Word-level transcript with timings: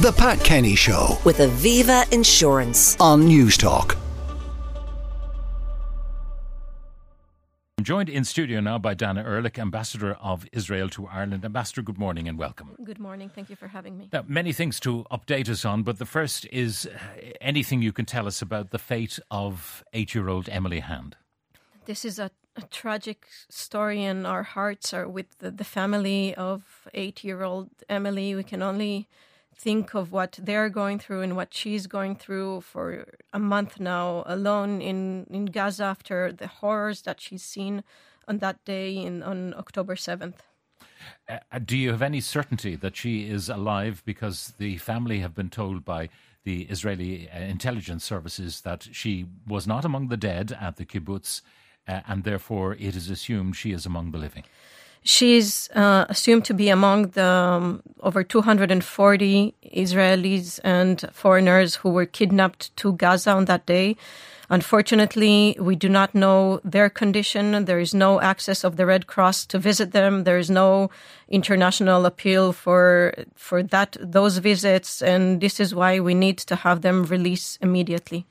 The 0.00 0.12
Pat 0.12 0.38
Kenny 0.44 0.76
Show 0.76 1.18
with 1.24 1.38
Aviva 1.38 2.08
Insurance. 2.12 2.96
on 3.00 3.22
Newstalk. 3.22 3.96
I'm 7.76 7.82
joined 7.82 8.08
in 8.08 8.24
studio 8.24 8.60
now 8.60 8.78
by 8.78 8.94
Dana 8.94 9.24
Erlich, 9.24 9.58
Ambassador 9.58 10.12
of 10.20 10.46
Israel 10.52 10.88
to 10.90 11.08
Ireland. 11.08 11.44
Ambassador, 11.44 11.82
good 11.82 11.98
morning 11.98 12.28
and 12.28 12.38
welcome. 12.38 12.76
Good 12.84 13.00
morning. 13.00 13.28
Thank 13.28 13.50
you 13.50 13.56
for 13.56 13.66
having 13.66 13.98
me. 13.98 14.08
Now, 14.12 14.22
many 14.28 14.52
things 14.52 14.78
to 14.80 15.04
update 15.10 15.48
us 15.48 15.64
on, 15.64 15.82
but 15.82 15.98
the 15.98 16.06
first 16.06 16.46
is 16.52 16.86
uh, 16.86 17.30
anything 17.40 17.82
you 17.82 17.92
can 17.92 18.04
tell 18.04 18.28
us 18.28 18.40
about 18.40 18.70
the 18.70 18.78
fate 18.78 19.18
of 19.32 19.82
eight 19.92 20.14
year 20.14 20.28
old 20.28 20.48
Emily 20.48 20.78
Hand. 20.78 21.16
This 21.86 22.04
is 22.04 22.20
a, 22.20 22.30
a 22.54 22.62
tragic 22.62 23.26
story, 23.48 24.04
and 24.04 24.28
our 24.28 24.44
hearts 24.44 24.94
are 24.94 25.08
with 25.08 25.40
the, 25.40 25.50
the 25.50 25.64
family 25.64 26.36
of 26.36 26.86
eight 26.94 27.24
year 27.24 27.42
old 27.42 27.70
Emily. 27.88 28.36
We 28.36 28.44
can 28.44 28.62
only 28.62 29.08
think 29.58 29.94
of 29.94 30.12
what 30.12 30.38
they're 30.40 30.70
going 30.70 30.98
through 30.98 31.22
and 31.22 31.34
what 31.36 31.52
she's 31.52 31.86
going 31.86 32.14
through 32.14 32.60
for 32.60 33.04
a 33.32 33.38
month 33.38 33.80
now 33.80 34.22
alone 34.26 34.80
in, 34.80 35.26
in 35.30 35.46
Gaza 35.46 35.84
after 35.84 36.32
the 36.32 36.46
horrors 36.46 37.02
that 37.02 37.20
she's 37.20 37.42
seen 37.42 37.82
on 38.28 38.38
that 38.38 38.64
day 38.64 38.96
in, 38.96 39.22
on 39.22 39.54
October 39.54 39.96
7th. 39.96 40.34
Uh, 41.28 41.58
do 41.64 41.76
you 41.76 41.90
have 41.90 42.02
any 42.02 42.20
certainty 42.20 42.76
that 42.76 42.96
she 42.96 43.28
is 43.28 43.48
alive? 43.48 44.02
Because 44.04 44.54
the 44.58 44.78
family 44.78 45.18
have 45.20 45.34
been 45.34 45.50
told 45.50 45.84
by 45.84 46.08
the 46.44 46.62
Israeli 46.64 47.28
uh, 47.28 47.40
intelligence 47.40 48.04
services 48.04 48.60
that 48.62 48.88
she 48.92 49.26
was 49.46 49.66
not 49.66 49.84
among 49.84 50.08
the 50.08 50.16
dead 50.16 50.56
at 50.60 50.76
the 50.76 50.84
kibbutz, 50.84 51.42
uh, 51.86 52.00
and 52.06 52.24
therefore 52.24 52.74
it 52.74 52.94
is 52.94 53.10
assumed 53.10 53.56
she 53.56 53.72
is 53.72 53.86
among 53.86 54.12
the 54.12 54.18
living. 54.18 54.44
She's 55.02 55.70
uh, 55.70 56.06
assumed 56.08 56.44
to 56.46 56.54
be 56.54 56.68
among 56.68 57.08
the 57.10 57.24
um, 57.24 57.82
over 58.00 58.22
240 58.22 59.54
Israelis 59.74 60.60
and 60.64 61.08
foreigners 61.12 61.76
who 61.76 61.90
were 61.90 62.06
kidnapped 62.06 62.76
to 62.78 62.92
Gaza 62.92 63.32
on 63.32 63.46
that 63.46 63.66
day. 63.66 63.96
Unfortunately, 64.50 65.56
we 65.60 65.76
do 65.76 65.90
not 65.90 66.14
know 66.14 66.60
their 66.64 66.88
condition. 66.88 67.66
There 67.66 67.78
is 67.78 67.92
no 67.92 68.20
access 68.20 68.64
of 68.64 68.76
the 68.76 68.86
Red 68.86 69.06
Cross 69.06 69.46
to 69.46 69.58
visit 69.58 69.92
them. 69.92 70.24
There 70.24 70.38
is 70.38 70.48
no 70.48 70.90
international 71.28 72.06
appeal 72.06 72.52
for 72.54 73.12
for 73.34 73.62
that 73.62 73.98
those 74.00 74.38
visits, 74.38 75.02
and 75.02 75.42
this 75.42 75.60
is 75.60 75.74
why 75.74 76.00
we 76.00 76.14
need 76.14 76.38
to 76.38 76.56
have 76.56 76.80
them 76.80 77.04
released 77.04 77.58
immediately. 77.60 78.24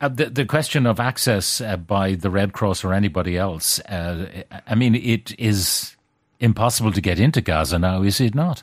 Uh, 0.00 0.06
the, 0.06 0.26
the 0.26 0.44
question 0.44 0.86
of 0.86 1.00
access 1.00 1.60
uh, 1.60 1.76
by 1.76 2.14
the 2.14 2.30
Red 2.30 2.52
Cross 2.52 2.84
or 2.84 2.94
anybody 2.94 3.36
else, 3.36 3.80
uh, 3.80 4.44
I 4.64 4.76
mean, 4.76 4.94
it 4.94 5.34
is 5.40 5.96
impossible 6.40 6.92
to 6.92 7.00
get 7.00 7.18
into 7.18 7.40
Gaza 7.40 7.78
now, 7.78 8.02
is 8.02 8.20
it 8.20 8.34
not? 8.34 8.62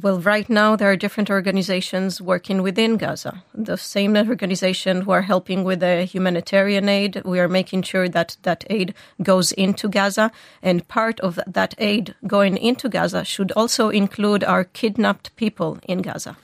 Well, 0.00 0.18
right 0.18 0.50
now 0.50 0.74
there 0.74 0.90
are 0.90 0.96
different 0.96 1.30
organizations 1.30 2.20
working 2.20 2.62
within 2.62 2.96
Gaza. 2.96 3.44
The 3.54 3.76
same 3.76 4.16
organization 4.16 5.02
who 5.02 5.12
are 5.12 5.22
helping 5.22 5.62
with 5.62 5.78
the 5.78 6.04
humanitarian 6.04 6.88
aid. 6.88 7.22
We 7.24 7.38
are 7.38 7.46
making 7.48 7.82
sure 7.82 8.08
that 8.08 8.36
that 8.42 8.64
aid 8.68 8.92
goes 9.22 9.52
into 9.52 9.88
Gaza, 9.88 10.32
and 10.62 10.88
part 10.88 11.20
of 11.20 11.38
that 11.46 11.76
aid 11.78 12.16
going 12.26 12.56
into 12.56 12.88
Gaza 12.88 13.24
should 13.24 13.52
also 13.52 13.88
include 13.88 14.42
our 14.42 14.64
kidnapped 14.64 15.34
people 15.36 15.78
in 15.84 16.02
Gaza. 16.02 16.36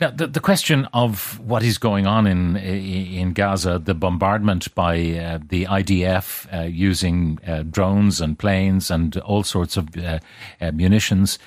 Now, 0.00 0.10
the, 0.10 0.26
the 0.26 0.40
question 0.40 0.86
of 0.94 1.38
what 1.40 1.62
is 1.62 1.76
going 1.76 2.06
on 2.06 2.26
in 2.26 2.56
in 2.56 3.34
Gaza, 3.34 3.78
the 3.78 3.92
bombardment 3.92 4.74
by 4.74 4.94
uh, 4.94 5.38
the 5.46 5.66
IDF 5.66 6.46
uh, 6.52 6.62
using 6.62 7.38
uh, 7.46 7.64
drones 7.64 8.20
and 8.20 8.38
planes 8.38 8.90
and 8.90 9.18
all 9.18 9.42
sorts 9.42 9.76
of 9.76 9.94
uh, 9.98 10.20
uh, 10.60 10.70
munitions, 10.72 11.38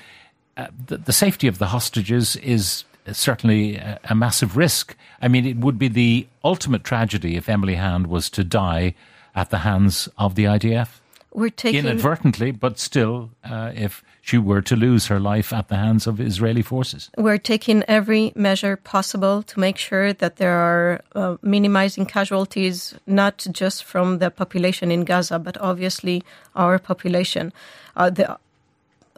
uh, 0.56 0.68
the, 0.86 0.98
the, 0.98 1.12
safety 1.12 1.48
of 1.48 1.58
the 1.58 1.66
hostages 1.66 2.36
is 2.36 2.84
certainly 3.10 3.74
a, 3.74 3.98
a, 4.04 4.14
massive 4.14 4.56
risk. 4.56 4.94
I 5.20 5.26
mean, 5.26 5.46
it 5.46 5.56
would 5.56 5.76
be 5.76 5.88
the 5.88 6.28
ultimate 6.44 6.84
tragedy 6.84 7.34
if 7.34 7.48
Emily 7.48 7.74
Hand 7.74 8.06
was 8.06 8.30
to 8.30 8.44
die 8.44 8.94
at 9.34 9.50
the 9.50 9.58
hands 9.58 10.08
of 10.16 10.36
the 10.36 10.44
IDF. 10.44 11.00
We're 11.32 11.50
taking 11.50 11.86
inadvertently, 11.86 12.52
but 12.52 12.78
still, 12.78 13.30
if 13.44 14.04
she 14.24 14.38
were 14.38 14.62
to 14.62 14.74
lose 14.74 15.08
her 15.08 15.20
life 15.20 15.52
at 15.52 15.68
the 15.68 15.76
hands 15.76 16.06
of 16.06 16.18
Israeli 16.18 16.62
forces. 16.62 17.10
We're 17.18 17.36
taking 17.36 17.82
every 17.86 18.32
measure 18.34 18.76
possible 18.76 19.42
to 19.42 19.60
make 19.60 19.76
sure 19.76 20.14
that 20.14 20.36
there 20.36 20.56
are 20.56 21.02
uh, 21.14 21.36
minimizing 21.42 22.06
casualties, 22.06 22.94
not 23.06 23.46
just 23.52 23.84
from 23.84 24.20
the 24.20 24.30
population 24.30 24.90
in 24.90 25.04
Gaza, 25.04 25.38
but 25.38 25.58
obviously 25.60 26.22
our 26.56 26.78
population. 26.78 27.52
Uh, 27.96 28.08
the 28.08 28.38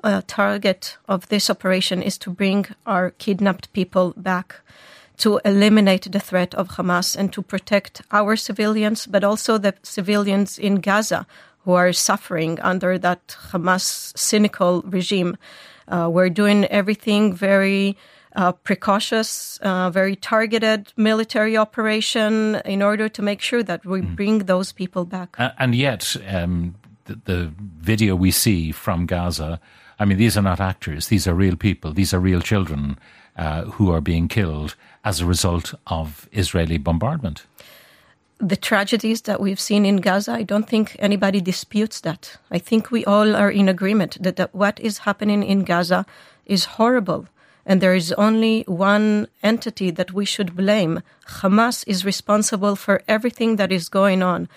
uh, 0.03 0.23
target 0.27 0.97
of 1.09 1.29
this 1.29 1.49
operation 1.49 2.03
is 2.03 2.19
to 2.19 2.31
bring 2.31 2.67
our 2.85 3.11
kidnapped 3.11 3.73
people 3.73 4.13
back 4.17 4.57
to 5.19 5.41
eliminate 5.45 6.11
the 6.11 6.21
threat 6.21 6.53
of 6.57 6.71
Hamas 6.71 7.17
and 7.17 7.33
to 7.33 7.43
protect 7.43 8.03
our 8.11 8.35
civilians, 8.35 9.07
but 9.07 9.23
also 9.23 9.57
the 9.57 9.75
civilians 9.85 10.59
in 10.59 10.81
Gaza 10.81 11.27
who 11.67 11.73
are 11.73 11.93
suffering 11.93 12.61
under 12.61 12.97
that 12.97 13.37
Hamas 13.51 14.17
cynical 14.17 14.83
regime. 14.83 15.37
Uh, 15.89 16.09
we're 16.11 16.31
doing 16.31 16.65
everything 16.67 17.35
very 17.35 17.97
uh, 18.37 18.53
precautious, 18.53 19.59
uh, 19.63 19.91
very 19.91 20.15
targeted 20.15 20.93
military 20.97 21.57
operation 21.57 22.61
in 22.65 22.83
order 22.83 23.09
to 23.09 23.21
make 23.21 23.41
sure 23.41 23.65
that 23.65 23.85
we 23.85 24.01
mm. 24.01 24.15
bring 24.15 24.39
those 24.47 24.71
people 24.71 25.05
back. 25.05 25.35
and 25.59 25.75
yet, 25.75 26.17
um, 26.29 26.77
the, 27.07 27.19
the, 27.25 27.53
video 27.81 28.15
we 28.15 28.31
see 28.31 28.73
from 28.73 29.07
Gaza, 29.07 29.59
I 29.99 30.05
mean, 30.05 30.19
these 30.19 30.37
are 30.37 30.43
not 30.43 30.61
actors; 30.61 31.09
these 31.09 31.27
are 31.27 31.35
real 31.35 31.57
people. 31.57 31.93
These 31.93 32.15
are 32.15 32.21
real 32.21 32.41
children 32.41 32.99
uh, 33.37 33.63
who 33.63 33.91
are 33.91 34.01
being 34.01 34.29
killed 34.29 34.77
as 35.03 35.21
a 35.21 35.27
result 35.27 35.75
of 35.87 36.29
Israeli 36.33 36.79
bombardment 36.79 37.47
the 38.39 38.57
tragedies 38.57 39.23
that 39.23 39.41
we've 39.41 39.61
seen 39.61 39.87
in 39.87 39.97
Gaza, 39.97 40.33
I 40.33 40.43
don't 40.43 40.69
think 40.69 40.97
anybody 40.99 41.41
disputes 41.41 42.01
that. 42.03 42.37
I 42.51 42.59
think 42.59 42.91
we 42.91 43.05
all 43.05 43.35
are 43.35 43.51
in 43.51 43.69
agreement 43.69 44.19
that, 44.21 44.37
that 44.37 44.55
what 44.55 44.79
is 44.81 44.99
happening 44.99 45.43
in 45.43 45.65
Gaza 45.65 46.05
is 46.45 46.65
horrible. 46.65 47.27
And 47.65 47.81
there 47.81 47.95
is 47.95 48.13
only 48.13 48.63
one 48.69 49.27
entity 49.43 49.91
that 49.91 50.13
we 50.13 50.25
should 50.25 50.55
blame. 50.55 51.03
Hamas 51.41 51.83
is 51.89 52.05
responsible 52.05 52.77
for 52.77 53.03
everything 53.09 53.57
that 53.57 53.73
is 53.73 53.89
going 53.89 54.23
on. 54.23 54.49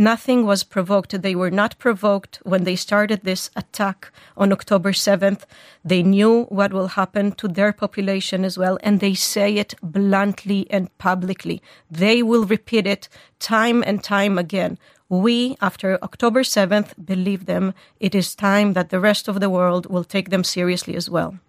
Nothing 0.00 0.46
was 0.46 0.62
provoked. 0.62 1.22
They 1.22 1.34
were 1.34 1.50
not 1.50 1.76
provoked 1.80 2.38
when 2.44 2.62
they 2.62 2.76
started 2.76 3.22
this 3.24 3.50
attack 3.56 4.12
on 4.36 4.52
October 4.52 4.92
7th. 4.92 5.42
They 5.84 6.04
knew 6.04 6.44
what 6.44 6.72
will 6.72 6.86
happen 6.86 7.32
to 7.32 7.48
their 7.48 7.72
population 7.72 8.44
as 8.44 8.56
well, 8.56 8.78
and 8.84 9.00
they 9.00 9.14
say 9.14 9.56
it 9.56 9.74
bluntly 9.82 10.68
and 10.70 10.96
publicly. 10.98 11.60
They 11.90 12.22
will 12.22 12.44
repeat 12.44 12.86
it 12.86 13.08
time 13.40 13.82
and 13.82 14.00
time 14.00 14.38
again. 14.38 14.78
We, 15.08 15.56
after 15.60 15.98
October 16.00 16.44
7th, 16.44 16.94
believe 17.04 17.46
them. 17.46 17.74
It 17.98 18.14
is 18.14 18.36
time 18.36 18.74
that 18.74 18.90
the 18.90 19.00
rest 19.00 19.26
of 19.26 19.40
the 19.40 19.50
world 19.50 19.86
will 19.86 20.04
take 20.04 20.30
them 20.30 20.44
seriously 20.44 20.94
as 20.94 21.10
well. 21.10 21.40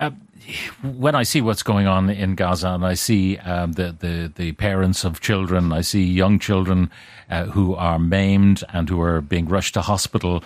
Uh, 0.00 0.10
when 0.82 1.14
I 1.14 1.22
see 1.22 1.42
what's 1.42 1.62
going 1.62 1.86
on 1.86 2.08
in 2.08 2.34
Gaza 2.34 2.70
and 2.70 2.84
I 2.84 2.94
see 2.94 3.36
um, 3.38 3.72
the, 3.72 3.94
the, 3.98 4.32
the 4.34 4.52
parents 4.52 5.04
of 5.04 5.20
children, 5.20 5.72
I 5.72 5.82
see 5.82 6.02
young 6.02 6.38
children 6.38 6.90
uh, 7.30 7.44
who 7.44 7.74
are 7.74 7.98
maimed 7.98 8.64
and 8.72 8.88
who 8.88 9.00
are 9.02 9.20
being 9.20 9.46
rushed 9.46 9.74
to 9.74 9.82
hospital, 9.82 10.42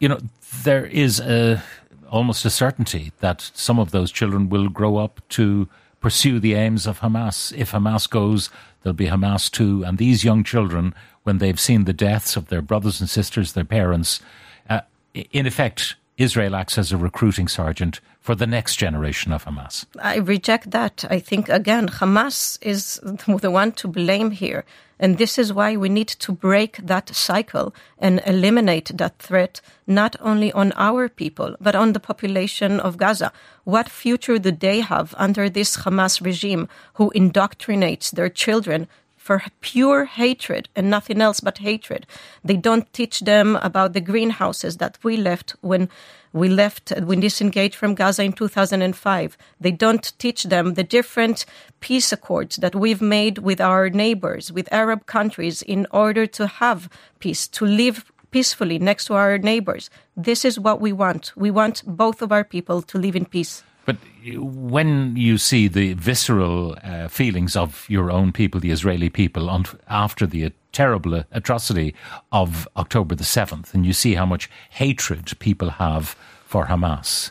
you 0.00 0.08
know, 0.08 0.18
there 0.64 0.84
is 0.86 1.20
a, 1.20 1.62
almost 2.10 2.44
a 2.44 2.50
certainty 2.50 3.12
that 3.20 3.50
some 3.54 3.78
of 3.78 3.92
those 3.92 4.10
children 4.10 4.48
will 4.48 4.68
grow 4.68 4.96
up 4.96 5.20
to 5.30 5.68
pursue 6.00 6.40
the 6.40 6.54
aims 6.54 6.86
of 6.86 7.00
Hamas. 7.00 7.56
If 7.56 7.72
Hamas 7.72 8.10
goes, 8.10 8.50
there'll 8.82 8.94
be 8.94 9.06
Hamas 9.06 9.50
too. 9.50 9.84
And 9.84 9.98
these 9.98 10.24
young 10.24 10.42
children, 10.42 10.94
when 11.22 11.38
they've 11.38 11.60
seen 11.60 11.84
the 11.84 11.92
deaths 11.92 12.36
of 12.36 12.48
their 12.48 12.62
brothers 12.62 13.00
and 13.00 13.08
sisters, 13.08 13.52
their 13.52 13.64
parents, 13.64 14.20
uh, 14.68 14.80
in 15.14 15.46
effect, 15.46 15.94
Israel 16.16 16.56
acts 16.56 16.76
as 16.78 16.90
a 16.90 16.96
recruiting 16.96 17.46
sergeant 17.46 18.00
for 18.28 18.34
the 18.34 18.46
next 18.46 18.76
generation 18.76 19.32
of 19.32 19.46
Hamas. 19.46 19.86
I 20.02 20.16
reject 20.16 20.70
that. 20.72 21.02
I 21.08 21.18
think, 21.18 21.48
again, 21.48 21.88
Hamas 21.88 22.58
is 22.60 23.00
the 23.40 23.50
one 23.50 23.72
to 23.80 23.88
blame 23.88 24.32
here. 24.32 24.66
And 25.00 25.16
this 25.16 25.38
is 25.38 25.50
why 25.50 25.78
we 25.78 25.88
need 25.88 26.08
to 26.08 26.32
break 26.32 26.76
that 26.76 27.08
cycle 27.14 27.74
and 27.98 28.20
eliminate 28.26 28.90
that 28.98 29.18
threat, 29.18 29.62
not 29.86 30.14
only 30.20 30.52
on 30.52 30.72
our 30.76 31.08
people, 31.08 31.56
but 31.58 31.74
on 31.74 31.94
the 31.94 32.00
population 32.00 32.80
of 32.80 32.98
Gaza. 32.98 33.32
What 33.64 33.88
future 33.88 34.38
do 34.38 34.52
they 34.52 34.80
have 34.80 35.14
under 35.16 35.48
this 35.48 35.78
Hamas 35.78 36.20
regime 36.22 36.68
who 36.96 37.10
indoctrinates 37.16 38.10
their 38.10 38.28
children 38.28 38.88
for 39.16 39.42
pure 39.60 40.06
hatred 40.06 40.70
and 40.74 40.88
nothing 40.88 41.20
else 41.20 41.40
but 41.40 41.58
hatred. 41.58 42.06
They 42.42 42.56
don't 42.56 42.90
teach 42.94 43.20
them 43.20 43.56
about 43.56 43.92
the 43.92 44.00
greenhouses 44.00 44.78
that 44.78 44.96
we 45.02 45.18
left 45.18 45.54
when 45.60 45.90
we 46.38 46.48
left, 46.48 46.92
we 47.02 47.16
disengaged 47.16 47.74
from 47.74 47.94
Gaza 47.94 48.22
in 48.22 48.32
2005. 48.32 49.38
They 49.60 49.70
don't 49.70 50.12
teach 50.18 50.44
them 50.44 50.74
the 50.74 50.84
different 50.84 51.44
peace 51.80 52.12
accords 52.12 52.56
that 52.56 52.74
we've 52.74 53.02
made 53.02 53.38
with 53.38 53.60
our 53.60 53.90
neighbors, 53.90 54.52
with 54.52 54.72
Arab 54.72 55.06
countries, 55.06 55.62
in 55.62 55.86
order 55.90 56.26
to 56.26 56.46
have 56.46 56.88
peace, 57.18 57.48
to 57.48 57.64
live 57.64 58.04
peacefully 58.30 58.78
next 58.78 59.06
to 59.06 59.14
our 59.14 59.38
neighbors. 59.38 59.90
This 60.16 60.44
is 60.44 60.60
what 60.60 60.80
we 60.80 60.92
want. 60.92 61.32
We 61.36 61.50
want 61.50 61.82
both 61.86 62.22
of 62.22 62.32
our 62.32 62.44
people 62.44 62.82
to 62.82 62.98
live 62.98 63.16
in 63.16 63.24
peace. 63.24 63.62
But 63.88 63.96
when 64.36 65.16
you 65.16 65.38
see 65.38 65.66
the 65.66 65.94
visceral 65.94 66.76
uh, 66.84 67.08
feelings 67.08 67.56
of 67.56 67.86
your 67.88 68.10
own 68.10 68.32
people, 68.32 68.60
the 68.60 68.70
Israeli 68.70 69.08
people, 69.08 69.48
on, 69.48 69.64
after 69.88 70.26
the 70.26 70.52
terrible 70.72 71.24
atrocity 71.32 71.94
of 72.30 72.68
October 72.76 73.14
the 73.14 73.24
7th, 73.24 73.72
and 73.72 73.86
you 73.86 73.94
see 73.94 74.12
how 74.12 74.26
much 74.26 74.50
hatred 74.68 75.32
people 75.38 75.70
have 75.70 76.14
for 76.44 76.66
Hamas, 76.66 77.30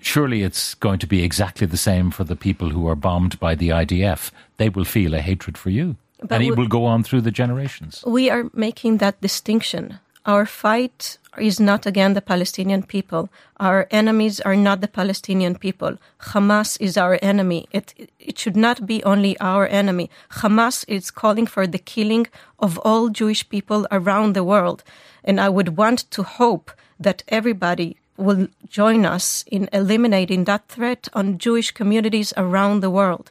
surely 0.00 0.44
it's 0.44 0.74
going 0.74 1.00
to 1.00 1.06
be 1.08 1.24
exactly 1.24 1.66
the 1.66 1.76
same 1.76 2.12
for 2.12 2.22
the 2.22 2.36
people 2.36 2.70
who 2.70 2.86
are 2.86 2.94
bombed 2.94 3.40
by 3.40 3.56
the 3.56 3.70
IDF. 3.70 4.30
They 4.58 4.68
will 4.68 4.84
feel 4.84 5.14
a 5.14 5.20
hatred 5.20 5.58
for 5.58 5.70
you. 5.70 5.96
But 6.20 6.34
and 6.36 6.44
it 6.44 6.56
will 6.56 6.68
go 6.68 6.84
on 6.84 7.02
through 7.02 7.22
the 7.22 7.32
generations. 7.32 8.04
We 8.06 8.30
are 8.30 8.48
making 8.52 8.98
that 8.98 9.20
distinction. 9.20 9.98
Our 10.26 10.46
fight 10.46 11.18
is 11.40 11.60
not 11.60 11.86
again 11.86 12.14
the 12.14 12.20
Palestinian 12.20 12.82
people. 12.82 13.28
Our 13.58 13.86
enemies 13.90 14.40
are 14.40 14.56
not 14.56 14.80
the 14.80 14.88
Palestinian 14.88 15.56
people. 15.56 15.98
Hamas 16.32 16.76
is 16.80 16.96
our 16.96 17.18
enemy. 17.22 17.68
It, 17.72 18.10
it 18.18 18.38
should 18.38 18.56
not 18.56 18.86
be 18.86 19.02
only 19.04 19.38
our 19.40 19.66
enemy. 19.66 20.10
Hamas 20.40 20.84
is 20.88 21.10
calling 21.10 21.46
for 21.46 21.66
the 21.66 21.78
killing 21.78 22.26
of 22.58 22.78
all 22.78 23.08
Jewish 23.08 23.48
people 23.48 23.86
around 23.90 24.34
the 24.34 24.44
world. 24.44 24.82
And 25.24 25.40
I 25.40 25.48
would 25.48 25.76
want 25.76 26.10
to 26.10 26.22
hope 26.22 26.70
that 27.00 27.22
everybody 27.28 27.96
will 28.16 28.48
join 28.68 29.04
us 29.04 29.44
in 29.50 29.68
eliminating 29.72 30.44
that 30.44 30.68
threat 30.68 31.08
on 31.12 31.38
Jewish 31.38 31.70
communities 31.70 32.32
around 32.36 32.80
the 32.80 32.90
world. 32.90 33.30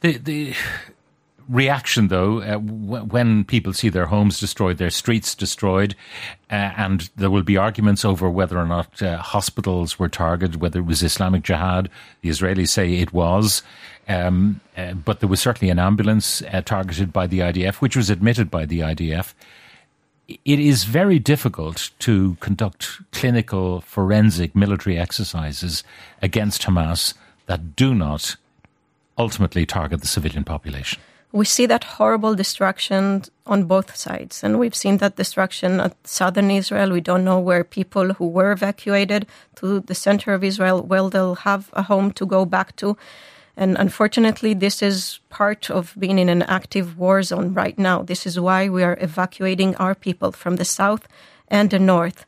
The, 0.00 0.18
the 0.18 0.54
reaction, 1.52 2.08
though, 2.08 2.40
uh, 2.40 2.52
w- 2.58 3.04
when 3.04 3.44
people 3.44 3.72
see 3.72 3.88
their 3.88 4.06
homes 4.06 4.40
destroyed, 4.40 4.78
their 4.78 4.90
streets 4.90 5.34
destroyed, 5.34 5.94
uh, 6.50 6.72
and 6.76 7.10
there 7.16 7.30
will 7.30 7.42
be 7.42 7.56
arguments 7.56 8.04
over 8.04 8.28
whether 8.30 8.58
or 8.58 8.66
not 8.66 9.00
uh, 9.02 9.18
hospitals 9.18 9.98
were 9.98 10.08
targeted, 10.08 10.60
whether 10.60 10.80
it 10.80 10.86
was 10.86 11.02
Islamic 11.02 11.42
Jihad. 11.42 11.90
The 12.22 12.30
Israelis 12.30 12.70
say 12.70 12.94
it 12.94 13.12
was. 13.12 13.62
Um, 14.08 14.60
uh, 14.76 14.94
but 14.94 15.20
there 15.20 15.28
was 15.28 15.40
certainly 15.40 15.70
an 15.70 15.78
ambulance 15.78 16.42
uh, 16.42 16.62
targeted 16.62 17.12
by 17.12 17.26
the 17.26 17.40
IDF, 17.40 17.76
which 17.76 17.96
was 17.96 18.10
admitted 18.10 18.50
by 18.50 18.66
the 18.66 18.80
IDF. 18.80 19.34
It 20.28 20.58
is 20.58 20.84
very 20.84 21.18
difficult 21.18 21.90
to 22.00 22.36
conduct 22.40 23.00
clinical 23.12 23.80
forensic 23.82 24.56
military 24.56 24.98
exercises 24.98 25.84
against 26.20 26.62
Hamas 26.62 27.14
that 27.46 27.76
do 27.76 27.94
not 27.94 28.36
ultimately 29.18 29.66
target 29.66 30.00
the 30.00 30.06
civilian 30.06 30.42
population. 30.42 31.00
We 31.32 31.46
see 31.46 31.64
that 31.66 31.84
horrible 31.84 32.34
destruction 32.34 33.22
on 33.46 33.64
both 33.64 33.96
sides. 33.96 34.44
And 34.44 34.58
we've 34.58 34.74
seen 34.74 34.98
that 34.98 35.16
destruction 35.16 35.80
at 35.80 35.96
southern 36.06 36.50
Israel. 36.50 36.92
We 36.92 37.00
don't 37.00 37.24
know 37.24 37.40
where 37.40 37.64
people 37.64 38.12
who 38.12 38.28
were 38.28 38.52
evacuated 38.52 39.26
to 39.56 39.80
the 39.80 39.94
center 39.94 40.34
of 40.34 40.44
Israel, 40.44 40.82
well, 40.82 41.08
they'll 41.08 41.36
have 41.36 41.70
a 41.72 41.82
home 41.82 42.12
to 42.12 42.26
go 42.26 42.44
back 42.44 42.76
to. 42.76 42.96
And 43.56 43.76
unfortunately, 43.78 44.54
this 44.54 44.82
is 44.82 45.20
part 45.30 45.70
of 45.70 45.94
being 45.98 46.18
in 46.18 46.28
an 46.28 46.42
active 46.42 46.98
war 46.98 47.22
zone 47.22 47.54
right 47.54 47.78
now. 47.78 48.02
This 48.02 48.26
is 48.26 48.38
why 48.38 48.68
we 48.68 48.82
are 48.82 48.96
evacuating 49.00 49.74
our 49.76 49.94
people 49.94 50.32
from 50.32 50.56
the 50.56 50.64
south 50.64 51.08
and 51.48 51.70
the 51.70 51.78
north. 51.78 52.24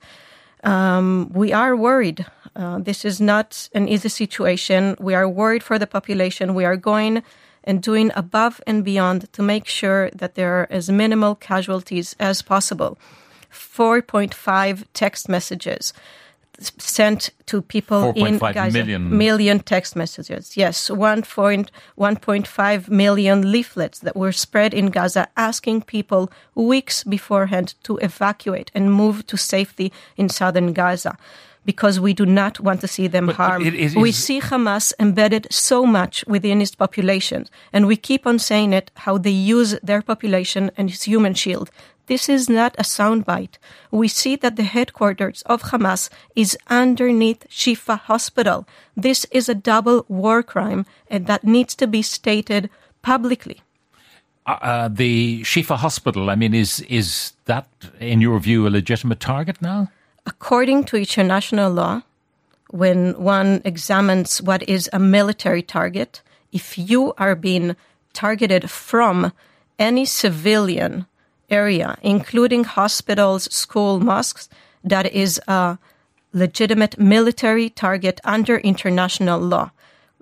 Um, 0.63 1.31
we 1.33 1.53
are 1.53 1.77
worried. 1.77 2.27
Uh, 2.57 2.79
this 2.79 3.05
is 3.05 3.21
not 3.21 3.69
an 3.75 3.89
easy 3.89 4.09
situation. 4.09 4.97
We 4.99 5.15
are 5.15 5.29
worried 5.29 5.63
for 5.63 5.79
the 5.79 5.87
population. 5.87 6.55
We 6.55 6.65
are 6.65 6.77
going 6.77 7.23
and 7.65 7.83
doing 7.83 8.11
above 8.15 8.61
and 8.67 8.85
beyond 8.85 9.33
to 9.33 9.43
make 9.43 9.67
sure 9.67 10.11
that 10.11 10.35
there 10.35 10.61
are 10.61 10.69
as 10.71 10.91
minimal 10.91 11.35
casualties 11.35 12.15
as 12.21 12.43
possible. 12.43 12.99
4.5 13.51 14.85
text 14.93 15.29
messages 15.29 15.93
sent 16.61 17.31
to 17.47 17.63
people 17.63 18.13
in 18.15 18.39
4.5 18.39 18.55
Gaza. 18.55 18.79
million. 18.79 19.17
million 19.17 19.61
text 19.61 19.97
messages. 19.97 20.57
Yes, 20.57 20.89
1.1.5 20.89 22.89
million 22.89 23.51
leaflets 23.51 23.99
that 24.01 24.17
were 24.17 24.33
spread 24.33 24.75
in 24.75 24.91
Gaza 24.91 25.29
asking 25.37 25.83
people 25.83 26.31
weeks 26.55 27.05
beforehand 27.05 27.75
to 27.85 27.99
evacuate 27.99 28.71
and 28.75 28.93
move 28.93 29.25
to 29.27 29.37
safety 29.37 29.93
in 30.17 30.29
southern 30.29 30.73
Gaza. 30.73 31.17
Because 31.65 31.99
we 31.99 32.13
do 32.13 32.27
not 32.27 32.61
want 32.61 32.81
to 32.83 32.89
see 32.89 33.09
them 33.09 33.27
But 33.27 33.37
harmed. 33.37 33.67
it- 33.67 33.75
it 33.75 33.95
we 33.97 34.11
is- 34.11 34.25
see 34.25 34.41
Hamas 34.41 34.93
embedded 34.99 35.47
so 35.51 35.87
much 35.87 36.25
within 36.27 36.61
its 36.61 36.75
population, 36.75 37.47
and 37.73 37.87
we 37.87 37.97
keep 37.97 38.27
on 38.27 38.39
saying 38.39 38.73
it 38.75 38.91
how 39.05 39.17
they 39.19 39.31
use 39.31 39.79
their 39.83 40.03
population 40.03 40.71
and 40.77 40.91
its 40.91 41.05
human 41.05 41.35
shield. 41.35 41.71
This 42.07 42.29
is 42.29 42.51
not 42.51 42.75
a 42.79 42.83
soundbite. 42.83 43.57
We 43.91 44.09
see 44.09 44.37
that 44.37 44.57
the 44.57 44.65
headquarters 44.77 45.41
of 45.47 45.63
Hamas 45.71 46.11
is 46.37 46.59
underneath 46.69 47.49
Shifa 47.49 47.99
Hospital. 47.99 48.67
This 48.95 49.25
is 49.31 49.49
a 49.49 49.55
double 49.55 50.05
war 50.09 50.43
crime, 50.43 50.85
and 51.11 51.27
that 51.27 51.45
needs 51.45 51.75
to 51.77 51.87
be 51.87 52.03
stated 52.03 52.69
publicly. 53.01 53.63
Uh, 54.47 54.59
uh, 54.61 54.89
the 54.89 55.41
Shifa 55.45 55.77
Hospital, 55.77 56.29
I 56.29 56.35
mean, 56.35 56.53
is 56.55 56.81
is 56.91 57.33
that, 57.47 57.67
in 57.99 58.21
your 58.21 58.39
view, 58.39 58.67
a 58.67 58.71
legitimate 58.71 59.21
target 59.21 59.57
now? 59.63 59.89
According 60.27 60.85
to 60.85 60.97
international 60.97 61.71
law, 61.73 62.03
when 62.71 63.13
one 63.23 63.61
examines 63.65 64.43
what 64.43 64.63
is 64.69 64.91
a 64.93 64.99
military 64.99 65.63
target, 65.63 66.23
if 66.53 66.79
you 66.79 67.13
are 67.19 67.35
being 67.35 67.77
targeted 68.13 68.71
from 68.71 69.33
any 69.79 70.05
civilian 70.05 71.07
area, 71.51 71.99
including 72.03 72.65
hospitals, 72.65 73.45
school, 73.55 74.01
mosques, 74.01 74.49
that 74.83 75.13
is 75.13 75.41
a 75.47 75.79
legitimate 76.33 76.99
military 76.99 77.71
target 77.71 78.21
under 78.25 78.59
international 78.59 79.41
law. 79.41 79.71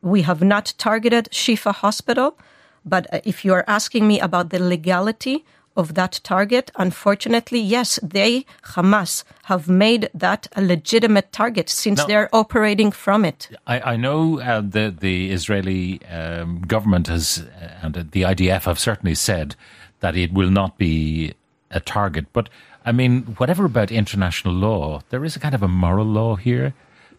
We 0.03 0.23
have 0.23 0.43
not 0.43 0.75
targeted 0.79 1.29
Shifa 1.31 1.75
Hospital, 1.75 2.37
but 2.85 3.07
uh, 3.13 3.21
if 3.25 3.45
you 3.45 3.53
are 3.55 3.65
asking 3.67 4.07
me 4.07 4.21
about 4.21 4.51
the 4.51 4.59
legality 4.59 5.45
of 5.77 5.95
that 5.95 6.21
target, 6.23 6.71
unfortunately, 6.77 7.61
yes, 7.61 7.99
they, 8.03 8.45
Hamas, 8.75 9.25
have 9.45 9.69
made 9.69 10.09
that 10.15 10.47
a 10.55 10.63
legitimate 10.63 11.33
target 11.33 11.69
since 11.69 11.99
Now- 11.99 12.07
they're 12.07 12.29
operating 12.33 12.93
from 12.93 13.25
it. 13.25 13.49
I, 13.67 13.93
I 13.93 13.97
know 13.97 14.41
uh, 14.41 14.61
the 14.61 14.95
the 14.97 15.31
Israeli 15.31 16.05
um, 16.07 16.63
government 16.63 17.09
has 17.09 17.45
uh, 17.61 17.79
and 17.83 17.95
the 17.95 18.23
IDF 18.23 18.65
have 18.65 18.79
certainly 18.79 19.15
said 19.15 19.57
that 20.01 20.17
it 20.17 20.33
will 20.33 20.51
not 20.51 20.79
be 20.79 21.35
a 21.71 21.81
target. 21.81 22.27
But 22.33 22.49
I 22.85 22.93
mean, 22.93 23.23
whatever 23.39 23.65
about 23.65 23.91
international 23.91 24.55
law, 24.55 25.03
there 25.11 25.25
is 25.25 25.37
a 25.37 25.41
kind 25.41 25.55
of 25.55 25.63
a 25.63 25.69
moral 25.69 26.07
law 26.07 26.37
here 26.37 26.75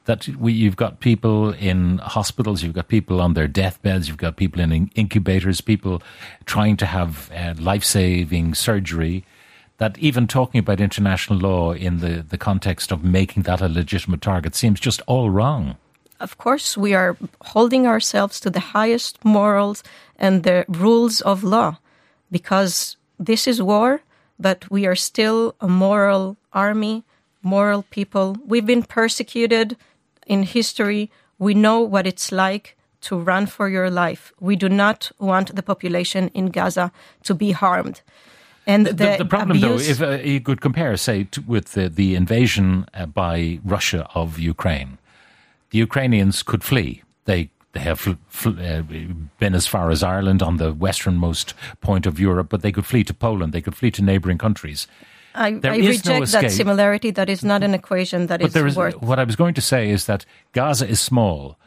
that 0.06 0.28
we, 0.28 0.54
you've 0.54 0.76
got 0.76 1.00
people 1.00 1.52
in 1.54 1.98
hospitals, 2.00 2.62
you've 2.62 2.74
got 2.74 2.88
people 2.88 3.22
on 3.22 3.34
their 3.34 3.48
deathbeds, 3.48 4.08
you've 4.08 4.18
got 4.18 4.36
people 4.36 4.62
in 4.62 4.72
in- 4.72 4.92
incubators, 4.96 5.62
people 5.62 6.02
trying 6.46 6.78
to 6.78 6.86
have 6.86 7.32
uh, 7.32 7.54
life 7.58 7.84
saving 7.84 8.54
surgery. 8.54 9.24
That 9.78 9.98
even 9.98 10.28
talking 10.28 10.60
about 10.60 10.80
international 10.80 11.40
law 11.40 11.74
in 11.74 12.00
the, 12.00 12.24
the 12.28 12.38
context 12.38 12.92
of 12.92 13.04
making 13.04 13.44
that 13.44 13.60
a 13.60 13.68
legitimate 13.68 14.22
target 14.22 14.56
seems 14.56 14.80
just 14.80 15.02
all 15.08 15.30
wrong. 15.30 15.78
Of 16.20 16.38
course, 16.38 16.78
we 16.78 16.94
are 16.94 17.18
holding 17.42 17.88
ourselves 17.88 18.40
to 18.42 18.50
the 18.50 18.60
highest 18.60 19.26
morals 19.26 19.84
and 20.16 20.44
the 20.44 20.64
rules 20.70 21.22
of 21.22 21.44
law 21.44 21.80
because 22.32 22.98
this 23.20 23.48
is 23.48 23.62
war, 23.62 24.02
but 24.40 24.70
we 24.72 24.86
are 24.86 24.96
still 24.96 25.56
a 25.60 25.68
moral 25.68 26.38
army, 26.54 27.04
moral 27.42 27.84
people. 27.90 28.38
We've 28.46 28.66
been 28.66 28.84
persecuted 28.84 29.76
in 30.26 30.44
history. 30.44 31.10
We 31.38 31.54
know 31.54 31.80
what 31.80 32.08
it's 32.08 32.32
like 32.32 32.76
to 33.02 33.18
run 33.18 33.46
for 33.48 33.70
your 33.70 33.90
life. 33.90 34.32
We 34.40 34.56
do 34.56 34.70
not 34.70 35.12
want 35.20 35.56
the 35.56 35.64
population 35.64 36.30
in 36.34 36.52
Gaza 36.52 36.92
to 37.24 37.34
be 37.34 37.52
harmed. 37.52 38.02
And 38.66 38.88
the, 38.88 38.94
The, 38.94 39.16
the 39.18 39.26
problem, 39.26 39.60
though, 39.60 39.78
if 39.78 40.02
uh, 40.02 40.20
you 40.24 40.40
could 40.40 40.62
compare, 40.62 40.96
say, 40.98 41.26
to, 41.26 41.42
with 41.42 41.74
the, 41.74 41.90
the 41.90 42.16
invasion 42.16 42.86
uh, 42.94 43.06
by 43.06 43.60
Russia 43.66 44.08
of 44.16 44.40
Ukraine, 44.40 44.98
the 45.72 45.80
Ukrainians 45.80 46.44
could 46.44 46.64
flee. 46.64 47.04
They 47.26 47.50
they 47.74 47.80
have 47.80 48.08
uh, 48.46 48.84
been 49.40 49.56
as 49.56 49.66
far 49.66 49.90
as 49.90 50.04
Ireland 50.04 50.44
on 50.44 50.58
the 50.58 50.72
westernmost 50.72 51.56
point 51.82 52.06
of 52.06 52.20
Europe, 52.20 52.48
but 52.50 52.62
they 52.62 52.72
could 52.72 52.86
flee 52.86 53.04
to 53.06 53.14
Poland. 53.14 53.52
They 53.52 53.62
could 53.62 53.76
flee 53.76 53.92
to 53.92 54.04
neighbouring 54.04 54.38
countries. 54.38 54.88
I, 55.36 55.60
I 55.64 55.76
is 55.78 56.06
no 56.06 56.20
reject 56.20 56.32
that 56.32 56.52
similarity. 56.52 57.12
That 57.12 57.30
is 57.30 57.44
not 57.44 57.64
an 57.64 57.74
equation 57.74 58.28
that 58.28 58.40
But 58.40 58.48
is 58.48 58.54
there 58.54 58.68
is 58.68 58.76
worth. 58.76 59.02
what 59.02 59.20
I 59.20 59.24
was 59.24 59.36
going 59.36 59.54
to 59.56 59.62
say 59.62 59.90
is 59.90 60.06
that 60.06 60.26
Gaza 60.52 60.88
is 60.88 61.00
small, 61.02 61.58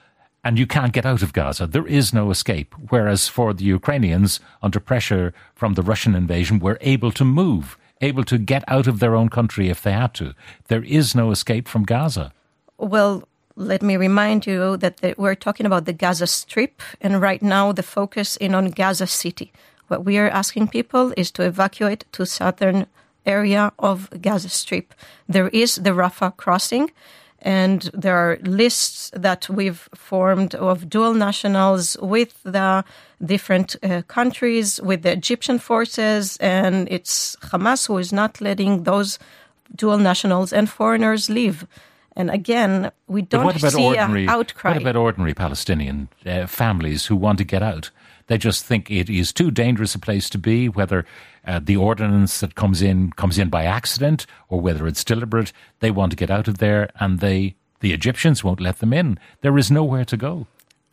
and 0.45 0.59
you 0.59 0.67
can't 0.67 0.93
get 0.93 1.05
out 1.05 1.23
of 1.23 1.33
Gaza. 1.33 1.67
There 1.67 1.87
is 1.87 2.15
no 2.15 2.31
escape. 2.31 2.75
Whereas 2.89 3.29
for 3.29 3.53
the 3.53 3.65
Ukrainians, 3.65 4.41
under 4.63 4.79
pressure 4.81 5.35
from 5.55 5.75
the 5.75 5.83
Russian 5.83 6.15
invasion, 6.15 6.61
were 6.61 6.79
able 6.81 7.11
to 7.13 7.25
move, 7.25 7.77
able 8.01 8.25
to 8.25 8.39
get 8.39 8.63
out 8.69 8.87
of 8.87 9.01
their 9.01 9.15
own 9.17 9.29
country 9.29 9.69
if 9.69 9.83
they 9.83 9.93
had 9.93 10.15
to. 10.15 10.35
There 10.69 10.85
is 10.85 11.15
no 11.15 11.31
escape 11.31 11.67
from 11.67 11.85
Gaza. 11.85 12.33
Well, 12.79 13.27
let 13.57 13.83
me 13.83 13.97
remind 13.97 14.47
you 14.47 14.77
that 14.77 14.99
the, 14.99 15.15
we're 15.17 15.35
talking 15.35 15.67
about 15.67 15.87
the 15.87 15.93
Gaza 15.95 16.27
Strip, 16.27 16.83
and 17.01 17.21
right 17.23 17.43
now 17.43 17.73
the 17.73 17.83
focus 17.83 18.37
is 18.37 18.53
on 18.53 18.71
Gaza 18.71 19.07
City. 19.07 19.51
What 19.89 20.05
we 20.05 20.19
are 20.19 20.29
asking 20.29 20.69
people 20.69 21.15
is 21.17 21.31
to 21.33 21.43
evacuate 21.43 22.05
to 22.13 22.27
southern 22.27 22.87
area 23.27 23.73
of 23.79 24.09
Gaza 24.21 24.49
Strip. 24.49 24.95
There 25.29 25.49
is 25.49 25.77
the 25.77 25.91
Rafah 25.91 26.37
crossing, 26.37 26.91
And 27.47 27.91
there 27.95 28.17
are 28.17 28.39
lists 28.43 29.11
that 29.15 29.49
we've 29.49 29.89
formed 29.95 30.55
of 30.55 30.89
dual 30.89 31.15
nationals 31.15 31.97
with 32.01 32.43
the 32.43 32.85
different 33.25 33.77
uh, 33.83 34.03
countries, 34.09 34.81
with 34.83 35.03
the 35.03 35.13
Egyptian 35.13 35.59
forces, 35.59 36.37
and 36.39 36.89
it's 36.91 37.37
Hamas 37.43 37.87
who 37.87 37.99
is 37.99 38.13
not 38.13 38.41
letting 38.41 38.83
those 38.85 39.19
dual 39.75 39.99
nationals 39.99 40.53
and 40.53 40.69
foreigners 40.69 41.29
leave. 41.29 41.67
And 42.17 42.31
again, 42.31 42.91
we 43.07 43.23
don't 43.23 43.59
see 43.61 43.85
ordinary, 43.85 44.25
an 44.25 44.31
outcry. 44.31 44.73
What 44.73 44.83
about 44.83 44.97
ordinary 44.97 45.35
Palestinian 45.35 46.09
uh, 46.25 46.47
families 46.47 47.07
who 47.07 47.17
want 47.17 47.39
to 47.39 47.45
get 47.45 47.63
out? 47.63 47.91
They 48.27 48.39
just 48.39 48.65
think 48.65 48.91
it 48.91 49.09
is 49.09 49.33
too 49.33 49.51
dangerous 49.51 49.95
a 49.95 49.99
place 49.99 50.29
to 50.31 50.39
be, 50.39 50.69
whether 50.69 51.05
uh, 51.47 51.61
the 51.63 51.77
ordinance 51.77 52.41
that 52.41 52.55
comes 52.55 52.83
in 52.83 53.13
comes 53.13 53.39
in 53.39 53.49
by 53.49 53.65
accident 53.65 54.27
or 54.49 54.61
whether 54.61 54.87
it's 54.87 55.05
deliberate. 55.05 55.53
They 55.81 55.91
want 55.91 56.11
to 56.11 56.17
get 56.17 56.31
out 56.31 56.49
of 56.49 56.59
there, 56.59 56.91
and 56.99 57.21
they 57.21 57.55
the 57.81 57.93
Egyptians 57.93 58.43
won't 58.43 58.61
let 58.61 58.79
them 58.79 58.93
in. 58.93 59.19
There 59.43 59.59
is 59.59 59.71
nowhere 59.71 60.05
to 60.07 60.17
go. 60.17 60.47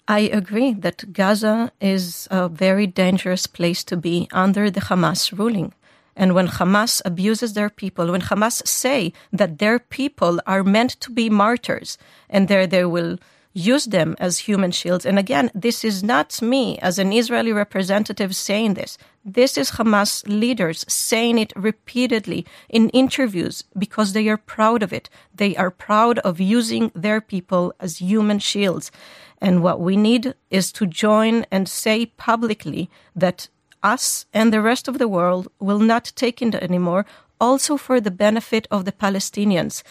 I 0.07 0.19
agree 0.19 0.73
that 0.73 1.13
Gaza 1.13 1.71
is 1.79 2.27
a 2.29 2.49
very 2.49 2.87
dangerous 2.87 3.47
place 3.47 3.83
to 3.85 3.95
be 3.95 4.27
under 4.33 4.69
the 4.69 4.81
Hamas 4.81 5.37
ruling. 5.37 5.73
And 6.15 6.35
when 6.35 6.47
Hamas 6.47 7.01
abuses 7.05 7.53
their 7.53 7.69
people, 7.69 8.11
when 8.11 8.21
Hamas 8.21 8.67
say 8.67 9.13
that 9.31 9.57
their 9.59 9.79
people 9.79 10.39
are 10.45 10.63
meant 10.63 10.91
to 10.99 11.09
be 11.09 11.29
martyrs 11.29 11.97
and 12.29 12.47
there 12.47 12.67
they 12.67 12.85
will 12.85 13.17
use 13.53 13.85
them 13.85 14.15
as 14.19 14.39
human 14.39 14.71
shields. 14.71 15.05
And 15.05 15.17
again, 15.17 15.51
this 15.53 15.83
is 15.83 16.03
not 16.03 16.41
me 16.41 16.77
as 16.79 16.99
an 16.99 17.13
Israeli 17.13 17.53
representative 17.53 18.35
saying 18.35 18.73
this. 18.73 18.97
This 19.23 19.57
is 19.57 19.71
Hamas 19.71 20.27
leaders 20.27 20.83
saying 20.87 21.37
it 21.37 21.53
repeatedly 21.55 22.45
in 22.67 22.89
interviews 22.89 23.63
because 23.77 24.13
they 24.13 24.27
are 24.27 24.37
proud 24.37 24.83
of 24.83 24.91
it. 24.91 25.09
They 25.33 25.55
are 25.55 25.71
proud 25.71 26.19
of 26.19 26.41
using 26.41 26.91
their 26.95 27.21
people 27.21 27.73
as 27.79 27.97
human 27.99 28.39
shields. 28.39 28.91
And 29.39 29.61
what 29.61 29.79
we 29.79 29.97
need 29.97 30.33
is 30.49 30.71
to 30.73 30.85
join 30.85 31.45
and 31.51 31.69
say 31.69 32.07
publicly 32.07 32.89
that 33.15 33.49
us 33.83 34.25
and 34.33 34.51
the 34.51 34.61
rest 34.61 34.87
of 34.87 34.97
the 34.97 35.07
world 35.07 35.47
will 35.59 35.79
not 35.79 36.11
take 36.15 36.41
it 36.41 36.55
anymore, 36.55 37.05
also 37.39 37.77
for 37.77 37.99
the 37.99 38.11
benefit 38.11 38.67
of 38.71 38.85
the 38.85 38.93
Palestinians. 38.93 39.83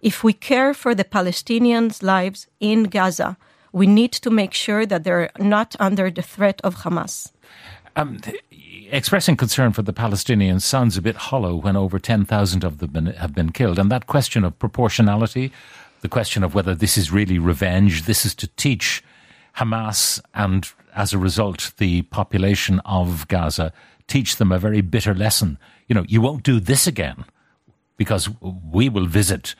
If 0.00 0.22
we 0.22 0.32
care 0.32 0.74
for 0.74 0.94
the 0.94 1.04
Palestinians' 1.04 2.02
lives 2.02 2.46
in 2.60 2.84
Gaza, 2.84 3.36
we 3.72 3.86
need 3.86 4.12
to 4.12 4.30
make 4.30 4.54
sure 4.54 4.86
that 4.86 5.04
they're 5.04 5.30
not 5.38 5.74
under 5.80 6.10
the 6.10 6.22
threat 6.22 6.60
of 6.62 6.76
Hamas. 6.76 7.32
Um, 7.96 8.20
expressing 8.90 9.36
concern 9.36 9.72
for 9.72 9.82
the 9.82 9.92
Palestinians 9.92 10.62
sounds 10.62 10.96
a 10.96 11.02
bit 11.02 11.16
hollow 11.16 11.56
when 11.56 11.76
over 11.76 11.98
10,000 11.98 12.64
of 12.64 12.78
them 12.78 13.06
have 13.06 13.34
been 13.34 13.50
killed. 13.50 13.78
And 13.78 13.90
that 13.90 14.06
question 14.06 14.44
of 14.44 14.58
proportionality, 14.58 15.52
the 16.00 16.08
question 16.08 16.44
of 16.44 16.54
whether 16.54 16.74
this 16.74 16.96
is 16.96 17.10
really 17.10 17.38
revenge, 17.38 18.04
this 18.04 18.24
is 18.24 18.34
to 18.36 18.46
teach 18.56 19.02
Hamas 19.56 20.20
and 20.32 20.70
as 20.94 21.12
a 21.12 21.18
result 21.18 21.72
the 21.78 22.02
population 22.02 22.80
of 22.84 23.26
Gaza, 23.28 23.72
teach 24.06 24.36
them 24.36 24.52
a 24.52 24.58
very 24.58 24.80
bitter 24.80 25.14
lesson. 25.14 25.58
You 25.86 25.94
know, 25.94 26.04
you 26.08 26.20
won't 26.20 26.42
do 26.42 26.60
this 26.60 26.86
again 26.86 27.24
because 27.96 28.28
we 28.40 28.88
will 28.88 29.06
visit 29.06 29.54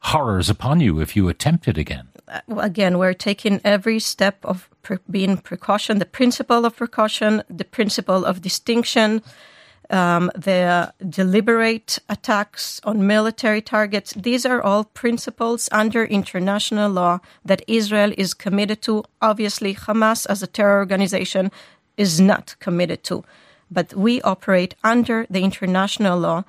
horrors 0.00 0.48
upon 0.48 0.80
you 0.80 1.00
if 1.00 1.16
you 1.16 1.28
attempt 1.28 1.68
it 1.68 1.78
again. 1.78 2.08
Uh, 2.28 2.40
again, 2.58 2.98
we're 2.98 3.14
taking 3.14 3.60
every 3.64 3.98
step 3.98 4.44
of 4.44 4.68
pre- 4.82 4.98
being 5.10 5.36
precaution, 5.36 5.98
the 5.98 6.06
principle 6.06 6.64
of 6.64 6.76
precaution, 6.76 7.42
the 7.48 7.64
principle 7.64 8.24
of 8.24 8.42
distinction, 8.42 9.22
um, 9.90 10.30
the 10.34 10.92
deliberate 11.08 11.98
attacks 12.08 12.80
on 12.84 13.06
military 13.06 13.62
targets. 13.62 14.12
These 14.12 14.44
are 14.44 14.62
all 14.62 14.84
principles 14.84 15.68
under 15.72 16.04
international 16.04 16.90
law 16.90 17.20
that 17.44 17.62
Israel 17.66 18.12
is 18.18 18.34
committed 18.34 18.82
to. 18.82 19.04
Obviously, 19.22 19.74
Hamas 19.74 20.26
as 20.28 20.42
a 20.42 20.46
terror 20.46 20.78
organization 20.78 21.50
is 21.96 22.20
not 22.20 22.54
committed 22.60 23.02
to. 23.04 23.24
But 23.70 23.94
we 23.94 24.22
operate 24.22 24.74
under 24.84 25.26
the 25.28 25.42
international 25.42 26.18
law 26.18 26.44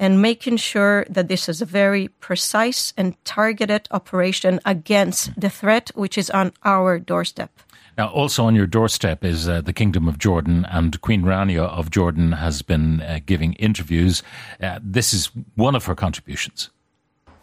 and 0.00 0.22
making 0.22 0.56
sure 0.56 1.04
that 1.10 1.28
this 1.28 1.48
is 1.48 1.62
a 1.62 1.66
very 1.66 2.08
precise 2.08 2.94
and 2.96 3.14
targeted 3.24 3.86
operation 3.90 4.58
against 4.64 5.38
the 5.38 5.50
threat 5.50 5.90
which 5.94 6.16
is 6.16 6.30
on 6.30 6.52
our 6.64 6.98
doorstep. 6.98 7.50
Now, 7.98 8.08
also 8.08 8.44
on 8.44 8.54
your 8.54 8.66
doorstep 8.66 9.24
is 9.24 9.46
uh, 9.46 9.60
the 9.60 9.74
Kingdom 9.74 10.08
of 10.08 10.16
Jordan, 10.18 10.64
and 10.70 10.98
Queen 11.02 11.22
Rania 11.22 11.68
of 11.68 11.90
Jordan 11.90 12.32
has 12.32 12.62
been 12.62 13.02
uh, 13.02 13.20
giving 13.26 13.52
interviews. 13.54 14.22
Uh, 14.62 14.78
this 14.82 15.12
is 15.12 15.30
one 15.54 15.74
of 15.76 15.84
her 15.84 15.94
contributions. 15.94 16.70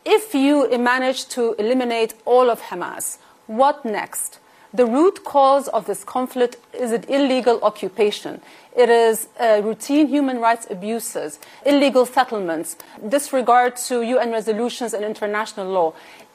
If 0.03 0.33
you 0.33 0.67
manage 0.79 1.27
to 1.29 1.53
eliminate 1.59 2.15
all 2.25 2.49
of 2.49 2.59
Hamas, 2.59 3.19
what 3.45 3.85
next? 3.85 4.39
The 4.73 4.85
root 4.85 5.23
cause 5.23 5.67
of 5.69 5.85
this 5.85 6.03
conflict 6.03 6.57
is 6.73 6.91
an 6.91 7.03
illegal 7.07 7.59
occupation. 7.63 8.41
It 8.75 8.89
is 8.89 9.27
uh, 9.39 9.61
routine 9.63 10.07
human 10.07 10.39
rights 10.39 10.67
abuses, 10.69 11.39
illegal 11.65 12.05
settlements, 12.05 12.75
disregard 13.07 13.77
to 13.87 14.01
UN 14.01 14.31
resolutions 14.31 14.93
and 14.93 15.05
international 15.05 15.67
law. 15.67 15.93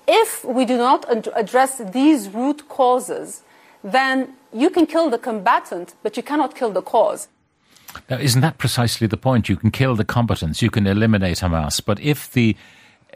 If 0.08 0.44
we 0.44 0.64
do 0.64 0.76
not 0.76 1.08
ad- 1.10 1.28
address 1.36 1.78
these 1.92 2.28
root 2.30 2.68
causes, 2.68 3.42
then 3.84 4.34
you 4.52 4.70
can 4.70 4.86
kill 4.86 5.10
the 5.10 5.18
combatant, 5.18 5.94
but 6.02 6.16
you 6.16 6.22
cannot 6.22 6.54
kill 6.54 6.70
the 6.70 6.82
cause. 6.82 7.28
Now, 8.08 8.16
isn't 8.18 8.40
that 8.40 8.58
precisely 8.58 9.06
the 9.06 9.16
point? 9.16 9.48
You 9.48 9.56
can 9.56 9.70
kill 9.70 9.94
the 9.94 10.04
combatants, 10.04 10.62
you 10.62 10.70
can 10.70 10.86
eliminate 10.86 11.38
Hamas, 11.38 11.84
but 11.84 12.00
if 12.00 12.32
the 12.32 12.56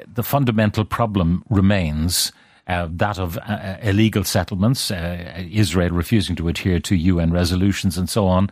the 0.07 0.23
fundamental 0.23 0.85
problem 0.85 1.43
remains, 1.49 2.31
uh, 2.67 2.89
that 2.91 3.19
of 3.19 3.37
uh, 3.39 3.41
uh, 3.41 3.77
illegal 3.83 4.25
settlements, 4.25 4.91
uh, 4.91 5.45
Israel 5.51 5.91
refusing 5.91 6.37
to 6.37 6.49
adhere 6.49 6.81
to 6.81 6.97
UN 6.97 7.33
resolutions 7.33 7.97
and 7.97 8.09
so 8.09 8.27
on, 8.27 8.51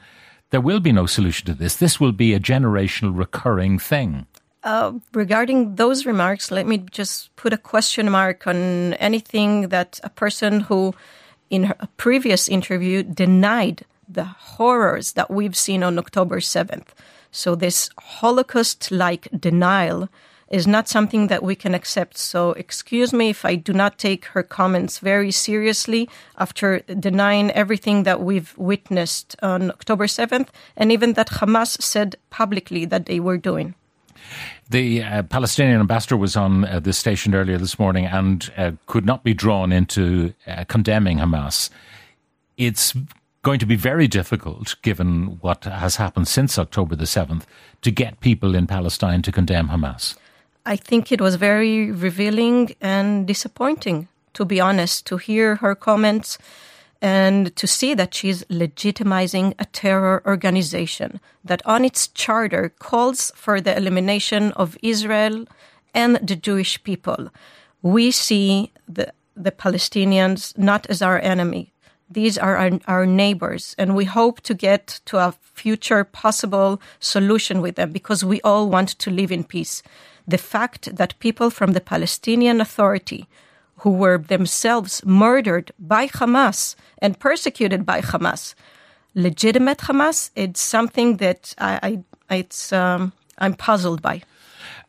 there 0.50 0.60
will 0.60 0.80
be 0.80 0.92
no 0.92 1.06
solution 1.06 1.46
to 1.46 1.54
this. 1.54 1.76
This 1.76 1.98
will 1.98 2.12
be 2.12 2.32
a 2.32 2.40
generational 2.40 3.16
recurring 3.16 3.78
thing. 3.78 4.26
Uh, 4.62 4.92
regarding 5.12 5.74
those 5.74 6.06
remarks, 6.06 6.50
let 6.50 6.66
me 6.66 6.78
just 6.78 7.34
put 7.36 7.52
a 7.52 7.58
question 7.58 8.10
mark 8.10 8.46
on 8.46 8.94
anything 8.94 9.68
that 9.68 10.00
a 10.02 10.08
person 10.08 10.60
who, 10.60 10.94
in 11.50 11.74
a 11.80 11.88
previous 11.96 12.48
interview, 12.48 13.02
denied 13.02 13.84
the 14.08 14.24
horrors 14.24 15.12
that 15.12 15.30
we've 15.30 15.56
seen 15.56 15.82
on 15.82 15.98
October 15.98 16.40
7th. 16.40 16.88
So, 17.30 17.54
this 17.54 17.90
Holocaust 17.98 18.90
like 18.90 19.28
denial 19.38 20.08
is 20.54 20.66
not 20.68 20.88
something 20.88 21.26
that 21.26 21.42
we 21.42 21.56
can 21.56 21.74
accept. 21.74 22.16
So, 22.16 22.52
excuse 22.52 23.12
me 23.12 23.30
if 23.30 23.44
I 23.44 23.56
do 23.56 23.72
not 23.72 23.98
take 23.98 24.26
her 24.26 24.44
comments 24.44 25.00
very 25.00 25.32
seriously 25.32 26.08
after 26.38 26.78
denying 27.08 27.50
everything 27.50 28.04
that 28.04 28.20
we've 28.20 28.56
witnessed 28.56 29.34
on 29.42 29.70
October 29.70 30.06
7th, 30.06 30.48
and 30.76 30.92
even 30.92 31.14
that 31.14 31.30
Hamas 31.38 31.82
said 31.82 32.14
publicly 32.30 32.84
that 32.84 33.06
they 33.06 33.18
were 33.18 33.36
doing. 33.36 33.74
The 34.70 35.02
uh, 35.02 35.22
Palestinian 35.24 35.80
ambassador 35.80 36.16
was 36.16 36.36
on 36.36 36.64
uh, 36.64 36.78
this 36.78 36.98
station 36.98 37.34
earlier 37.34 37.58
this 37.58 37.78
morning 37.78 38.06
and 38.06 38.50
uh, 38.56 38.72
could 38.86 39.04
not 39.04 39.24
be 39.24 39.34
drawn 39.34 39.72
into 39.72 40.34
uh, 40.46 40.64
condemning 40.68 41.18
Hamas. 41.18 41.68
It's 42.56 42.94
going 43.42 43.58
to 43.58 43.66
be 43.66 43.76
very 43.76 44.06
difficult, 44.06 44.76
given 44.82 45.38
what 45.40 45.64
has 45.64 45.96
happened 45.96 46.28
since 46.28 46.58
October 46.58 46.94
the 46.94 47.04
7th, 47.04 47.42
to 47.82 47.90
get 47.90 48.20
people 48.20 48.54
in 48.54 48.68
Palestine 48.68 49.20
to 49.22 49.32
condemn 49.32 49.68
Hamas. 49.68 50.16
I 50.66 50.76
think 50.76 51.12
it 51.12 51.20
was 51.20 51.34
very 51.34 51.92
revealing 51.92 52.74
and 52.80 53.26
disappointing, 53.26 54.08
to 54.32 54.44
be 54.46 54.60
honest, 54.60 55.06
to 55.06 55.18
hear 55.18 55.56
her 55.56 55.74
comments 55.74 56.38
and 57.02 57.54
to 57.56 57.66
see 57.66 57.92
that 57.92 58.14
she's 58.14 58.44
legitimizing 58.44 59.52
a 59.58 59.66
terror 59.66 60.22
organization 60.24 61.20
that 61.44 61.60
on 61.66 61.84
its 61.84 62.08
charter 62.08 62.70
calls 62.78 63.30
for 63.34 63.60
the 63.60 63.76
elimination 63.76 64.52
of 64.52 64.78
Israel 64.82 65.44
and 65.92 66.16
the 66.26 66.36
Jewish 66.36 66.82
people. 66.82 67.28
We 67.82 68.10
see 68.10 68.72
the, 68.88 69.12
the 69.36 69.52
Palestinians 69.52 70.56
not 70.56 70.86
as 70.86 71.02
our 71.02 71.20
enemy. 71.20 71.72
These 72.08 72.38
are 72.38 72.56
our, 72.56 72.70
our 72.86 73.04
neighbors, 73.04 73.74
and 73.76 73.94
we 73.94 74.06
hope 74.06 74.40
to 74.42 74.54
get 74.54 75.00
to 75.06 75.18
a 75.18 75.34
future 75.42 76.04
possible 76.04 76.80
solution 77.00 77.60
with 77.60 77.76
them 77.76 77.92
because 77.92 78.24
we 78.24 78.40
all 78.40 78.70
want 78.70 78.90
to 79.00 79.10
live 79.10 79.30
in 79.30 79.44
peace 79.44 79.82
the 80.26 80.38
fact 80.38 80.96
that 80.96 81.18
people 81.18 81.50
from 81.50 81.72
the 81.72 81.80
Palestinian 81.80 82.60
Authority, 82.60 83.26
who 83.78 83.90
were 83.90 84.18
themselves 84.18 85.04
murdered 85.04 85.72
by 85.78 86.06
Hamas 86.06 86.74
and 86.98 87.18
persecuted 87.18 87.84
by 87.84 88.00
Hamas, 88.00 88.54
legitimate 89.14 89.78
Hamas, 89.78 90.30
it's 90.34 90.60
something 90.60 91.18
that 91.18 91.54
I, 91.58 92.02
I 92.28 92.36
it's 92.36 92.72
um, 92.72 93.12
I'm 93.38 93.54
puzzled 93.54 94.00
by. 94.00 94.22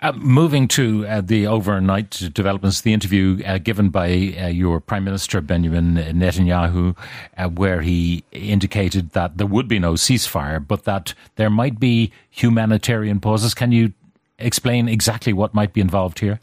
Uh, 0.02 0.12
moving 0.12 0.68
to 0.68 1.08
uh, 1.08 1.22
the 1.22 1.48
overnight 1.48 2.10
developments, 2.34 2.82
the 2.82 2.94
interview 2.94 3.42
uh, 3.46 3.58
given 3.58 3.90
by 3.90 4.36
uh, 4.40 4.48
your 4.48 4.80
Prime 4.80 5.06
Minister 5.06 5.40
Benjamin 5.40 5.96
Netanyahu, 5.96 6.98
uh, 7.38 7.48
where 7.48 7.82
he 7.82 8.24
indicated 8.32 9.12
that 9.12 9.38
there 9.38 9.48
would 9.48 9.68
be 9.68 9.80
no 9.80 9.94
ceasefire, 9.94 10.66
but 10.66 10.84
that 10.84 11.14
there 11.38 11.50
might 11.50 11.80
be 11.80 12.12
humanitarian 12.30 13.20
pauses. 13.22 13.54
Can 13.54 13.72
you 13.72 13.94
explain 14.40 14.88
exactly 14.88 15.34
what 15.34 15.54
might 15.54 15.74
be 15.74 15.82
involved 15.82 16.20
here? 16.20 16.40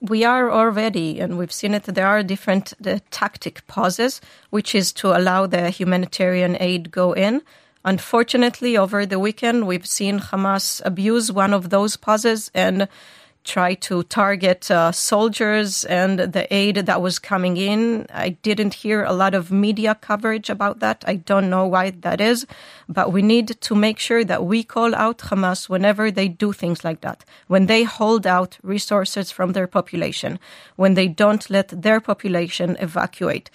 we 0.00 0.24
are 0.24 0.50
already, 0.50 1.20
and 1.20 1.36
we've 1.36 1.52
seen 1.52 1.74
it, 1.74 1.84
there 1.84 2.06
are 2.06 2.22
different 2.22 2.72
the 2.80 3.00
tactic 3.10 3.66
pauses, 3.66 4.20
which 4.50 4.74
is 4.74 4.92
to 4.92 5.16
allow 5.16 5.46
the 5.46 5.70
humanitarian 5.70 6.56
aid 6.60 6.90
go 6.90 7.12
in. 7.12 7.42
Unfortunately, 7.84 8.76
over 8.78 9.04
the 9.04 9.18
weekend, 9.18 9.66
we've 9.66 9.86
seen 9.86 10.18
Hamas 10.18 10.80
abuse 10.84 11.30
one 11.30 11.52
of 11.52 11.68
those 11.68 11.96
pauses 11.96 12.50
and 12.54 12.88
try 13.44 13.74
to 13.74 14.02
target 14.04 14.70
uh, 14.70 14.90
soldiers 14.90 15.84
and 15.84 16.18
the 16.18 16.52
aid 16.52 16.76
that 16.76 17.00
was 17.00 17.18
coming 17.18 17.56
in. 17.56 18.06
I 18.12 18.30
didn't 18.30 18.74
hear 18.74 19.04
a 19.04 19.12
lot 19.12 19.34
of 19.34 19.52
media 19.52 19.94
coverage 19.94 20.48
about 20.50 20.80
that. 20.80 21.04
I 21.06 21.16
don't 21.16 21.50
know 21.50 21.66
why 21.66 21.90
that 21.90 22.20
is, 22.20 22.46
but 22.88 23.12
we 23.12 23.22
need 23.22 23.60
to 23.60 23.74
make 23.74 23.98
sure 23.98 24.24
that 24.24 24.44
we 24.44 24.64
call 24.64 24.94
out 24.94 25.18
Hamas 25.18 25.68
whenever 25.68 26.10
they 26.10 26.28
do 26.28 26.52
things 26.52 26.84
like 26.84 27.02
that. 27.02 27.24
When 27.46 27.66
they 27.66 27.84
hold 27.84 28.26
out 28.26 28.58
resources 28.62 29.30
from 29.30 29.52
their 29.52 29.66
population, 29.66 30.38
when 30.76 30.94
they 30.94 31.08
don't 31.08 31.48
let 31.50 31.68
their 31.68 32.00
population 32.00 32.76
evacuate, 32.80 33.50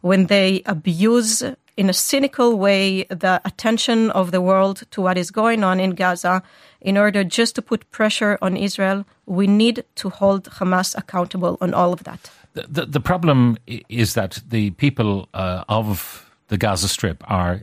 when 0.00 0.26
they 0.26 0.62
abuse 0.66 1.42
in 1.76 1.90
a 1.90 1.92
cynical 1.92 2.58
way 2.58 3.04
the 3.04 3.40
attention 3.44 4.10
of 4.10 4.30
the 4.30 4.40
world 4.40 4.82
to 4.90 5.00
what 5.00 5.18
is 5.18 5.30
going 5.30 5.64
on 5.64 5.80
in 5.80 5.90
Gaza 5.90 6.42
in 6.80 6.96
order 6.96 7.24
just 7.24 7.54
to 7.56 7.62
put 7.62 7.90
pressure 7.90 8.38
on 8.40 8.56
Israel. 8.56 9.04
We 9.26 9.46
need 9.46 9.84
to 9.96 10.10
hold 10.10 10.44
Hamas 10.44 10.96
accountable 10.96 11.58
on 11.60 11.74
all 11.74 11.92
of 11.92 12.04
that. 12.04 12.30
The, 12.52 12.66
the, 12.68 12.86
the 12.86 13.00
problem 13.00 13.58
is 13.88 14.14
that 14.14 14.40
the 14.48 14.70
people 14.70 15.28
uh, 15.34 15.64
of 15.68 16.30
the 16.48 16.56
Gaza 16.56 16.88
Strip 16.88 17.24
are, 17.28 17.62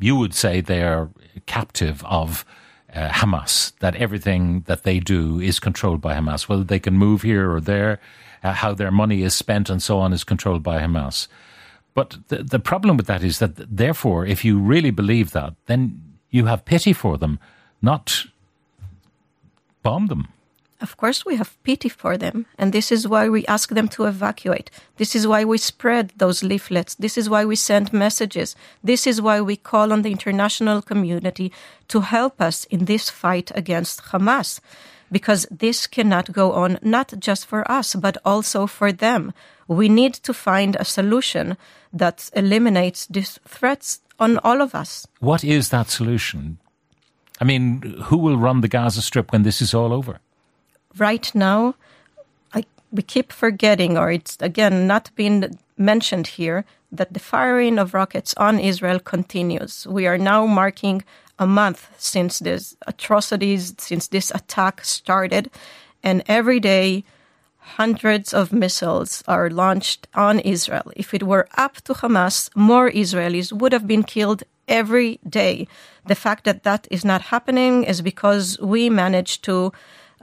you 0.00 0.16
would 0.16 0.34
say, 0.34 0.60
they 0.60 0.82
are 0.82 1.08
captive 1.46 2.02
of 2.06 2.44
uh, 2.92 3.08
Hamas, 3.10 3.72
that 3.80 3.94
everything 3.96 4.62
that 4.66 4.82
they 4.82 4.98
do 4.98 5.38
is 5.38 5.60
controlled 5.60 6.00
by 6.00 6.14
Hamas. 6.14 6.48
Whether 6.48 6.64
they 6.64 6.80
can 6.80 6.94
move 6.94 7.22
here 7.22 7.52
or 7.52 7.60
there, 7.60 8.00
uh, 8.42 8.52
how 8.52 8.74
their 8.74 8.90
money 8.90 9.22
is 9.22 9.34
spent, 9.34 9.70
and 9.70 9.82
so 9.82 9.98
on, 9.98 10.12
is 10.12 10.24
controlled 10.24 10.62
by 10.62 10.80
Hamas. 10.80 11.28
But 11.96 12.18
the, 12.28 12.42
the 12.42 12.58
problem 12.58 12.98
with 12.98 13.06
that 13.06 13.24
is 13.24 13.38
that, 13.38 13.52
therefore, 13.56 14.26
if 14.26 14.44
you 14.44 14.58
really 14.58 14.90
believe 14.90 15.30
that, 15.30 15.54
then 15.64 16.02
you 16.28 16.44
have 16.44 16.66
pity 16.66 16.92
for 16.92 17.16
them, 17.16 17.38
not 17.80 18.26
bomb 19.82 20.08
them. 20.08 20.28
Of 20.82 20.98
course, 20.98 21.24
we 21.24 21.36
have 21.36 21.56
pity 21.62 21.88
for 21.88 22.18
them, 22.18 22.44
and 22.58 22.70
this 22.70 22.92
is 22.92 23.08
why 23.08 23.30
we 23.30 23.46
ask 23.46 23.70
them 23.70 23.88
to 23.88 24.04
evacuate. 24.04 24.70
This 24.98 25.16
is 25.16 25.26
why 25.26 25.44
we 25.44 25.56
spread 25.56 26.12
those 26.18 26.42
leaflets. 26.42 26.94
This 26.96 27.16
is 27.16 27.30
why 27.30 27.46
we 27.46 27.56
send 27.56 27.94
messages. 27.94 28.54
This 28.84 29.06
is 29.06 29.22
why 29.22 29.40
we 29.40 29.56
call 29.56 29.90
on 29.90 30.02
the 30.02 30.12
international 30.12 30.82
community 30.82 31.50
to 31.88 32.00
help 32.00 32.42
us 32.42 32.66
in 32.66 32.84
this 32.84 33.08
fight 33.08 33.50
against 33.54 34.02
Hamas. 34.12 34.60
Because 35.10 35.46
this 35.50 35.86
cannot 35.86 36.32
go 36.32 36.52
on, 36.52 36.78
not 36.82 37.14
just 37.18 37.46
for 37.46 37.70
us, 37.70 37.94
but 37.94 38.16
also 38.24 38.66
for 38.66 38.92
them. 38.92 39.32
We 39.68 39.88
need 39.88 40.14
to 40.14 40.34
find 40.34 40.76
a 40.76 40.84
solution 40.84 41.56
that 41.92 42.30
eliminates 42.34 43.06
these 43.06 43.38
threats 43.46 44.00
on 44.18 44.38
all 44.38 44.60
of 44.60 44.74
us. 44.74 45.06
What 45.20 45.44
is 45.44 45.68
that 45.70 45.90
solution? 45.90 46.58
I 47.40 47.44
mean, 47.44 47.82
who 48.04 48.16
will 48.16 48.38
run 48.38 48.60
the 48.60 48.68
Gaza 48.68 49.02
Strip 49.02 49.32
when 49.32 49.42
this 49.42 49.60
is 49.60 49.74
all 49.74 49.92
over? 49.92 50.18
Right 50.96 51.30
now, 51.34 51.74
I, 52.54 52.64
we 52.90 53.02
keep 53.02 53.32
forgetting, 53.32 53.98
or 53.98 54.10
it's 54.10 54.36
again 54.40 54.86
not 54.86 55.10
been 55.14 55.58
mentioned 55.76 56.28
here, 56.28 56.64
that 56.90 57.12
the 57.12 57.20
firing 57.20 57.78
of 57.78 57.92
rockets 57.92 58.32
on 58.38 58.58
Israel 58.58 58.98
continues. 58.98 59.86
We 59.86 60.06
are 60.06 60.16
now 60.18 60.46
marking 60.46 61.04
a 61.38 61.46
month 61.46 61.88
since 61.98 62.38
these 62.38 62.76
atrocities, 62.86 63.74
since 63.78 64.08
this 64.08 64.30
attack 64.30 64.84
started, 64.84 65.50
and 66.02 66.22
every 66.26 66.60
day 66.60 67.04
hundreds 67.58 68.32
of 68.32 68.52
missiles 68.52 69.24
are 69.26 69.50
launched 69.50 70.06
on 70.14 70.38
Israel. 70.40 70.92
If 70.94 71.12
it 71.12 71.24
were 71.24 71.48
up 71.56 71.76
to 71.82 71.94
Hamas, 71.94 72.48
more 72.54 72.90
Israelis 72.90 73.52
would 73.52 73.72
have 73.72 73.86
been 73.86 74.04
killed 74.04 74.44
every 74.68 75.18
day. 75.28 75.66
The 76.06 76.14
fact 76.14 76.44
that 76.44 76.62
that 76.62 76.86
is 76.90 77.04
not 77.04 77.22
happening 77.22 77.84
is 77.84 78.00
because 78.02 78.58
we 78.60 78.88
managed 78.88 79.44
to 79.44 79.72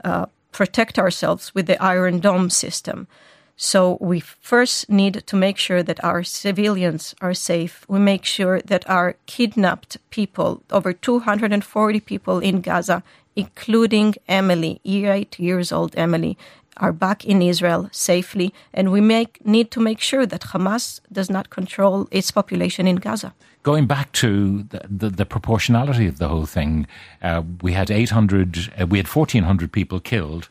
uh, 0.04 0.26
protect 0.52 0.98
ourselves 0.98 1.54
with 1.54 1.66
the 1.66 1.82
Iron 1.82 2.20
Dome 2.20 2.48
system. 2.48 3.06
So 3.56 3.98
we 4.00 4.20
first 4.20 4.90
need 4.90 5.22
to 5.26 5.36
make 5.36 5.58
sure 5.58 5.82
that 5.82 6.02
our 6.02 6.24
civilians 6.24 7.14
are 7.20 7.34
safe. 7.34 7.84
We 7.88 8.00
make 8.00 8.24
sure 8.24 8.60
that 8.60 8.88
our 8.90 9.14
kidnapped 9.26 9.96
people, 10.10 10.62
over 10.70 10.92
240 10.92 12.00
people 12.00 12.40
in 12.40 12.60
Gaza, 12.60 13.02
including 13.36 14.14
Emily, 14.28 14.80
eight 14.84 15.38
years 15.38 15.70
old 15.72 15.94
Emily, 15.96 16.36
are 16.78 16.92
back 16.92 17.24
in 17.24 17.40
Israel 17.40 17.88
safely, 17.92 18.52
and 18.72 18.90
we 18.90 19.00
make, 19.00 19.44
need 19.46 19.70
to 19.70 19.80
make 19.80 20.00
sure 20.00 20.26
that 20.26 20.40
Hamas 20.40 21.00
does 21.12 21.30
not 21.30 21.50
control 21.50 22.08
its 22.10 22.32
population 22.32 22.88
in 22.88 22.96
Gaza. 22.96 23.32
Going 23.62 23.86
back 23.86 24.10
to 24.12 24.64
the, 24.64 24.80
the, 24.88 25.10
the 25.10 25.24
proportionality 25.24 26.06
of 26.06 26.18
the 26.18 26.28
whole 26.28 26.46
thing, 26.46 26.86
uh, 27.22 27.42
we 27.62 27.72
had 27.72 27.90
800, 27.90 28.72
uh, 28.80 28.86
we 28.86 28.98
had 28.98 29.06
1,400 29.06 29.70
people 29.70 30.00
killed 30.00 30.48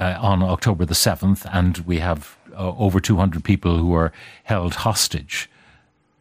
uh, 0.00 0.18
on 0.20 0.42
October 0.42 0.84
the 0.84 0.94
7th, 0.94 1.48
and 1.52 1.78
we 1.78 1.98
have 1.98 2.36
uh, 2.52 2.76
over 2.76 3.00
200 3.00 3.44
people 3.44 3.78
who 3.78 3.94
are 3.94 4.12
held 4.44 4.74
hostage, 4.74 5.50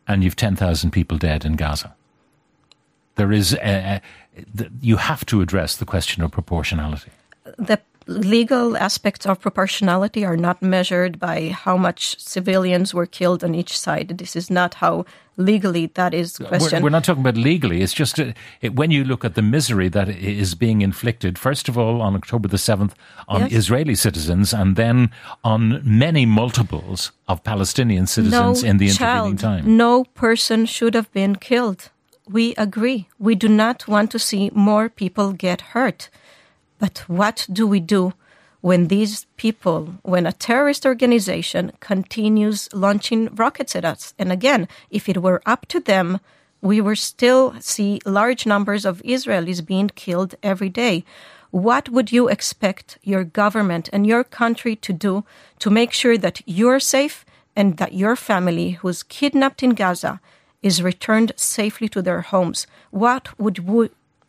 and 0.07 0.23
you've 0.23 0.35
10,000 0.35 0.91
people 0.91 1.17
dead 1.17 1.45
in 1.45 1.55
Gaza. 1.55 1.95
There 3.15 3.31
is, 3.31 3.53
a, 3.53 4.01
a, 4.55 4.69
you 4.81 4.97
have 4.97 5.25
to 5.27 5.41
address 5.41 5.75
the 5.75 5.85
question 5.85 6.23
of 6.23 6.31
proportionality. 6.31 7.11
The 7.57 7.79
legal 8.07 8.77
aspects 8.77 9.25
of 9.25 9.39
proportionality 9.39 10.25
are 10.25 10.37
not 10.37 10.61
measured 10.61 11.19
by 11.19 11.49
how 11.49 11.77
much 11.77 12.19
civilians 12.19 12.93
were 12.93 13.05
killed 13.05 13.43
on 13.43 13.53
each 13.53 13.77
side. 13.77 14.17
This 14.17 14.35
is 14.35 14.49
not 14.49 14.75
how 14.75 15.05
legally 15.37 15.87
that 15.93 16.13
is 16.13 16.37
questioned. 16.37 16.83
We're, 16.83 16.87
we're 16.87 16.91
not 16.91 17.03
talking 17.03 17.21
about 17.21 17.37
legally. 17.37 17.81
It's 17.81 17.93
just 17.93 18.19
uh, 18.19 18.33
it, 18.61 18.75
when 18.75 18.91
you 18.91 19.03
look 19.03 19.23
at 19.23 19.35
the 19.35 19.41
misery 19.41 19.89
that 19.89 20.09
is 20.09 20.55
being 20.55 20.81
inflicted, 20.81 21.37
first 21.37 21.69
of 21.69 21.77
all, 21.77 22.01
on 22.01 22.15
October 22.15 22.47
the 22.47 22.57
7th, 22.57 22.93
on 23.27 23.41
yes. 23.41 23.51
Israeli 23.51 23.95
citizens, 23.95 24.53
and 24.53 24.75
then 24.75 25.11
on 25.43 25.81
many 25.83 26.25
multiples 26.25 27.11
of 27.27 27.43
Palestinian 27.43 28.07
citizens 28.07 28.63
no 28.63 28.69
in 28.69 28.77
the 28.77 28.89
child, 28.89 29.31
intervening 29.31 29.63
time. 29.63 29.77
No 29.77 30.05
person 30.05 30.65
should 30.65 30.95
have 30.95 31.11
been 31.11 31.35
killed. 31.35 31.89
We 32.27 32.55
agree. 32.55 33.07
We 33.19 33.35
do 33.35 33.47
not 33.47 33.87
want 33.87 34.11
to 34.11 34.19
see 34.19 34.49
more 34.53 34.89
people 34.89 35.31
get 35.33 35.61
hurt. 35.73 36.09
But 36.79 36.99
what 37.07 37.47
do 37.51 37.65
we 37.65 37.79
do 37.79 38.13
when 38.61 38.87
these 38.87 39.25
people, 39.37 39.95
when 40.03 40.25
a 40.25 40.31
terrorist 40.31 40.85
organization 40.85 41.71
continues 41.79 42.69
launching 42.73 43.33
rockets 43.35 43.75
at 43.75 43.85
us? 43.85 44.13
And 44.19 44.31
again, 44.31 44.67
if 44.89 45.09
it 45.09 45.21
were 45.21 45.41
up 45.45 45.65
to 45.67 45.79
them, 45.79 46.19
we 46.61 46.81
would 46.81 46.97
still 46.97 47.55
see 47.59 47.99
large 48.05 48.45
numbers 48.45 48.85
of 48.85 49.01
Israelis 49.03 49.65
being 49.65 49.89
killed 49.89 50.35
every 50.41 50.69
day. 50.69 51.03
What 51.51 51.89
would 51.89 52.11
you 52.11 52.27
expect 52.27 52.97
your 53.03 53.23
government 53.23 53.89
and 53.93 54.05
your 54.05 54.23
country 54.23 54.75
to 54.77 54.93
do 54.93 55.23
to 55.59 55.69
make 55.69 55.93
sure 55.93 56.17
that 56.17 56.41
you're 56.45 56.79
safe 56.79 57.25
and 57.55 57.77
that 57.77 57.93
your 57.93 58.15
family 58.15 58.71
who's 58.71 59.03
kidnapped 59.03 59.63
in 59.63 59.71
Gaza 59.71 60.19
is 60.61 60.83
returned 60.83 61.31
safely 61.35 61.87
to 61.89 62.01
their 62.01 62.21
homes? 62.21 62.67
What 62.91 63.39
would 63.39 63.59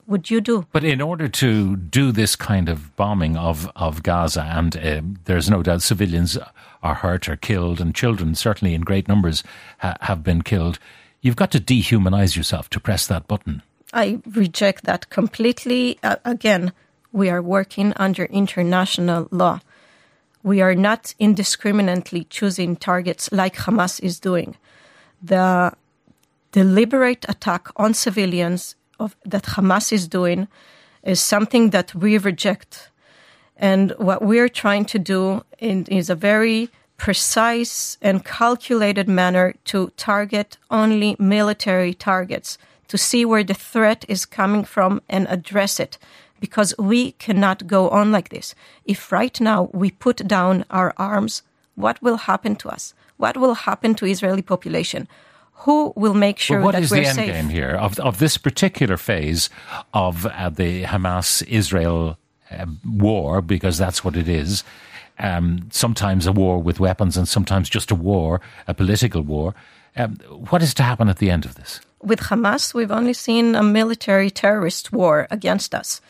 would 0.08 0.30
you 0.30 0.40
do? 0.40 0.66
But 0.72 0.84
in 0.84 1.00
order 1.00 1.28
to 1.28 1.76
do 1.76 2.10
this 2.10 2.34
kind 2.34 2.68
of 2.68 2.96
bombing 2.96 3.36
of, 3.36 3.70
of 3.76 4.02
Gaza, 4.02 4.42
and 4.42 4.76
uh, 4.76 5.02
there's 5.24 5.50
no 5.50 5.62
doubt 5.62 5.82
civilians 5.82 6.38
are 6.82 6.94
hurt 6.94 7.28
or 7.28 7.36
killed, 7.36 7.80
and 7.80 7.94
children, 7.94 8.34
certainly 8.34 8.74
in 8.74 8.80
great 8.80 9.06
numbers, 9.06 9.44
ha- 9.78 9.96
have 10.00 10.24
been 10.24 10.42
killed, 10.42 10.78
you've 11.20 11.36
got 11.36 11.50
to 11.52 11.60
dehumanize 11.60 12.36
yourself 12.36 12.70
to 12.70 12.80
press 12.80 13.06
that 13.06 13.28
button. 13.28 13.62
I 13.92 14.20
reject 14.26 14.84
that 14.84 15.10
completely. 15.10 15.98
Uh, 16.02 16.16
again, 16.24 16.72
we 17.12 17.28
are 17.28 17.42
working 17.42 17.92
under 17.96 18.24
international 18.24 19.28
law. 19.30 19.60
We 20.42 20.60
are 20.60 20.74
not 20.74 21.14
indiscriminately 21.18 22.24
choosing 22.24 22.76
targets 22.76 23.30
like 23.32 23.56
Hamas 23.56 24.00
is 24.00 24.20
doing. 24.20 24.56
The 25.22 25.72
deliberate 26.52 27.26
attack 27.28 27.68
on 27.76 27.92
civilians 27.92 28.76
of, 28.98 29.16
that 29.24 29.44
Hamas 29.44 29.92
is 29.92 30.08
doing 30.08 30.48
is 31.02 31.20
something 31.20 31.70
that 31.70 31.94
we 31.94 32.18
reject. 32.18 32.90
And 33.56 33.92
what 33.98 34.22
we're 34.22 34.48
trying 34.48 34.84
to 34.86 34.98
do 34.98 35.44
in, 35.58 35.84
is 35.86 36.10
a 36.10 36.14
very 36.14 36.70
precise 36.96 37.96
and 38.02 38.24
calculated 38.24 39.08
manner 39.08 39.54
to 39.64 39.92
target 39.96 40.58
only 40.70 41.16
military 41.18 41.94
targets, 41.94 42.58
to 42.88 42.98
see 42.98 43.24
where 43.24 43.44
the 43.44 43.54
threat 43.54 44.04
is 44.08 44.26
coming 44.26 44.64
from 44.64 45.00
and 45.08 45.26
address 45.28 45.78
it. 45.78 45.98
Because 46.40 46.74
we 46.78 47.12
cannot 47.12 47.66
go 47.66 47.88
on 47.88 48.12
like 48.12 48.28
this. 48.28 48.54
If 48.84 49.10
right 49.10 49.40
now 49.40 49.70
we 49.72 49.90
put 49.90 50.28
down 50.28 50.64
our 50.70 50.94
arms, 50.96 51.42
what 51.74 52.00
will 52.00 52.16
happen 52.16 52.54
to 52.56 52.68
us? 52.68 52.94
What 53.16 53.36
will 53.36 53.54
happen 53.54 53.94
to 53.96 54.06
Israeli 54.06 54.42
population? 54.42 55.08
Who 55.58 55.92
will 55.96 56.14
make 56.14 56.38
sure 56.38 56.60
well, 56.60 56.72
that 56.72 56.82
we're 56.82 56.86
safe? 56.86 56.90
What 56.90 57.08
is 57.08 57.16
the 57.16 57.22
end 57.22 57.32
game 57.32 57.48
here 57.48 57.70
of 57.76 57.98
of 58.00 58.18
this 58.18 58.38
particular 58.38 58.96
phase 58.96 59.50
of 59.92 60.26
uh, 60.26 60.50
the 60.50 60.84
Hamas 60.84 61.42
Israel 61.46 62.18
uh, 62.50 62.66
war? 62.84 63.42
Because 63.42 63.78
that's 63.78 64.04
what 64.04 64.16
it 64.16 64.28
is. 64.28 64.64
um, 65.18 65.68
sometimes 65.70 66.26
a 66.26 66.32
war 66.32 66.58
with 66.62 66.80
weapons 66.80 67.16
and 67.16 67.28
sometimes 67.28 67.68
just 67.68 67.90
a 67.90 67.94
war, 67.94 68.40
a 68.66 68.74
political 68.74 69.22
war. 69.22 69.54
Um, 69.96 70.16
what 70.50 70.62
is 70.62 70.74
to 70.74 70.82
happen 70.82 71.08
at 71.08 71.18
the 71.18 71.30
end 71.30 71.44
of 71.44 71.56
this? 71.56 71.80
With 72.00 72.20
Hamas, 72.20 72.74
we've 72.74 72.92
only 72.92 73.12
seen 73.12 73.54
a 73.54 73.62
military 73.62 74.30
terrorist 74.30 74.92
war 74.92 75.26
against 75.30 75.74
us. 75.74 76.00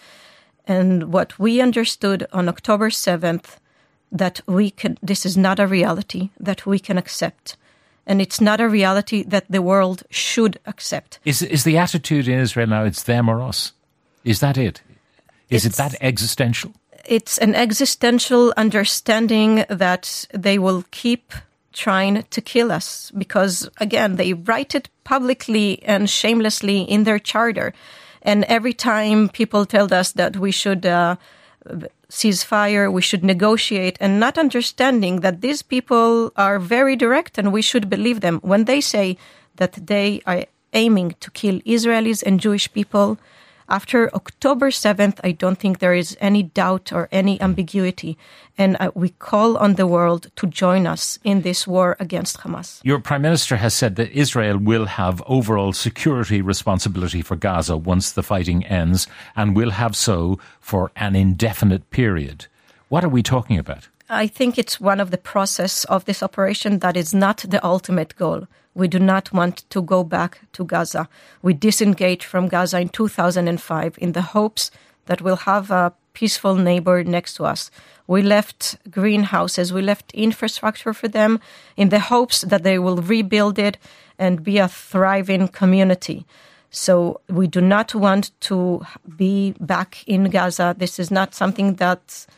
And 0.66 1.12
what 1.12 1.38
we 1.38 1.62
understood 1.62 2.26
on 2.32 2.48
October 2.48 2.90
7th 2.90 3.56
that 4.11 4.40
we 4.46 4.70
can 4.70 4.98
this 5.02 5.26
is 5.26 5.37
not 5.37 5.61
a 5.61 5.66
reality 5.66 6.30
that 6.40 6.64
we 6.64 6.78
can 6.78 6.96
accept 6.96 7.56
and 8.09 8.21
it's 8.21 8.40
not 8.40 8.61
a 8.61 8.68
reality 8.68 9.23
that 9.25 9.44
the 9.49 9.62
world 9.62 10.03
should 10.11 10.59
accept. 10.66 11.21
Is 11.25 11.42
is 11.42 11.62
the 11.62 11.79
attitude 11.79 12.27
in 12.27 12.38
Israel 12.38 12.66
now 12.66 12.85
it's 12.85 13.05
them 13.05 13.29
or 13.29 13.40
us? 13.42 13.73
Is 14.25 14.40
that 14.40 14.57
it? 14.57 14.83
Is 15.51 15.64
it's, 15.64 15.75
it 15.75 15.83
that 15.83 15.94
existential? 16.01 16.73
It's 17.05 17.38
an 17.38 17.55
existential 17.55 18.53
understanding 18.57 19.64
that 19.68 20.27
they 20.35 20.59
will 20.59 20.85
keep 20.90 21.33
trying 21.73 22.25
to 22.31 22.40
kill 22.40 22.73
us 22.73 23.12
because 23.16 23.68
again 23.77 24.16
they 24.16 24.33
write 24.33 24.75
it 24.75 24.88
publicly 25.05 25.83
and 25.85 26.11
shamelessly 26.11 26.81
in 26.81 27.05
their 27.05 27.21
charter 27.21 27.73
and 28.23 28.44
every 28.44 28.73
time 28.73 29.29
people 29.29 29.64
tell 29.64 29.92
us 29.94 30.12
that 30.12 30.37
we 30.37 30.51
should 30.51 30.85
uh, 30.85 31.16
ceasefire, 32.11 32.90
we 32.90 33.03
should 33.03 33.23
negotiate, 33.23 33.99
and 34.01 34.18
not 34.18 34.38
understanding 34.38 35.21
that 35.21 35.40
these 35.40 35.62
people 35.62 36.33
are 36.37 36.59
very 36.59 36.97
direct 36.97 37.38
and 37.38 37.53
we 37.53 37.62
should 37.62 37.90
believe 37.90 38.21
them. 38.21 38.40
When 38.42 38.64
they 38.64 38.81
say 38.81 39.18
that 39.57 39.87
they 39.87 40.23
are 40.27 40.44
aiming 40.73 41.16
to 41.21 41.31
kill 41.31 41.61
Israelis 41.61 42.23
and 42.23 42.40
Jewish 42.40 42.73
people 42.73 43.18
after 43.68 44.14
October 44.14 44.70
7th, 44.70 45.20
I 45.22 45.33
don't 45.33 45.59
think 45.59 45.78
there 45.78 45.94
is 45.94 46.16
any 46.20 46.42
doubt 46.42 46.92
or 46.92 47.09
any 47.12 47.40
ambiguity. 47.40 48.16
And 48.57 48.76
uh, 48.81 48.90
we 48.94 49.11
call 49.11 49.57
on 49.57 49.74
the 49.74 49.87
world 49.87 50.31
to 50.37 50.46
join 50.46 50.87
us 50.87 51.18
in 51.22 51.42
this 51.42 51.66
war 51.66 51.96
against 52.00 52.38
Hamas. 52.38 52.81
Your 52.83 52.98
Prime 52.98 53.22
Minister 53.22 53.57
has 53.57 53.74
said 53.74 53.96
that 53.96 54.11
Israel 54.12 54.59
will 54.59 54.87
have 54.87 55.22
overall 55.26 55.72
security 55.72 56.40
responsibility 56.40 57.22
for 57.22 57.37
Gaza 57.37 57.76
once 57.76 58.12
the 58.12 58.22
fighting 58.22 58.64
ends 58.66 59.07
and 59.37 59.54
will 59.54 59.70
have 59.70 59.94
so 59.94 60.38
for 60.61 60.90
an 60.96 61.14
indefinite 61.14 61.90
period. 61.90 62.46
What 62.88 63.04
are 63.04 63.11
we 63.11 63.22
talking 63.22 63.59
about? 63.59 63.88
I 64.09 64.26
think 64.26 64.57
it's 64.57 64.81
one 64.81 65.00
of 65.00 65.11
the 65.11 65.18
process 65.18 65.85
of 65.85 66.07
this 66.07 66.22
operation 66.22 66.78
that 66.78 66.96
is 66.96 67.12
not 67.12 67.44
the 67.46 67.62
ultimate 67.64 68.16
goal. 68.16 68.48
We 68.78 68.86
do 68.86 69.00
not 69.00 69.32
want 69.32 69.68
to 69.70 69.82
go 69.82 70.04
back 70.04 70.40
to 70.52 70.64
Gaza. 70.64 71.08
We 71.42 71.52
disengaged 71.52 72.22
from 72.22 72.46
Gaza 72.46 72.78
in 72.78 72.90
2005 72.90 73.98
in 73.98 74.12
the 74.12 74.22
hopes 74.22 74.70
that 75.06 75.20
we'll 75.20 75.48
have 75.52 75.72
a 75.72 75.92
peaceful 76.12 76.54
neighbor 76.54 77.02
next 77.02 77.34
to 77.34 77.44
us. 77.44 77.72
We 78.06 78.22
left 78.22 78.78
greenhouses, 78.88 79.72
we 79.72 79.82
left 79.82 80.12
infrastructure 80.14 80.94
for 80.94 81.08
them 81.08 81.40
in 81.76 81.88
the 81.88 81.98
hopes 81.98 82.42
that 82.42 82.62
they 82.62 82.78
will 82.78 82.98
rebuild 82.98 83.58
it 83.58 83.78
and 84.16 84.44
be 84.44 84.58
a 84.58 84.68
thriving 84.68 85.48
community. 85.48 86.24
So 86.70 87.20
we 87.28 87.48
do 87.48 87.60
not 87.60 87.96
want 87.96 88.30
to 88.42 88.86
be 89.16 89.56
back 89.58 90.04
in 90.06 90.30
Gaza. 90.30 90.76
This 90.78 91.00
is 91.00 91.10
not 91.10 91.34
something 91.34 91.74
that's 91.74 92.28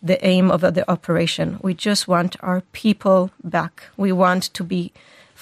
the 0.00 0.24
aim 0.24 0.48
of 0.48 0.60
the 0.60 0.88
operation. 0.88 1.58
We 1.60 1.74
just 1.74 2.06
want 2.06 2.36
our 2.40 2.60
people 2.70 3.32
back. 3.42 3.82
We 3.96 4.12
want 4.12 4.44
to 4.54 4.62
be 4.62 4.92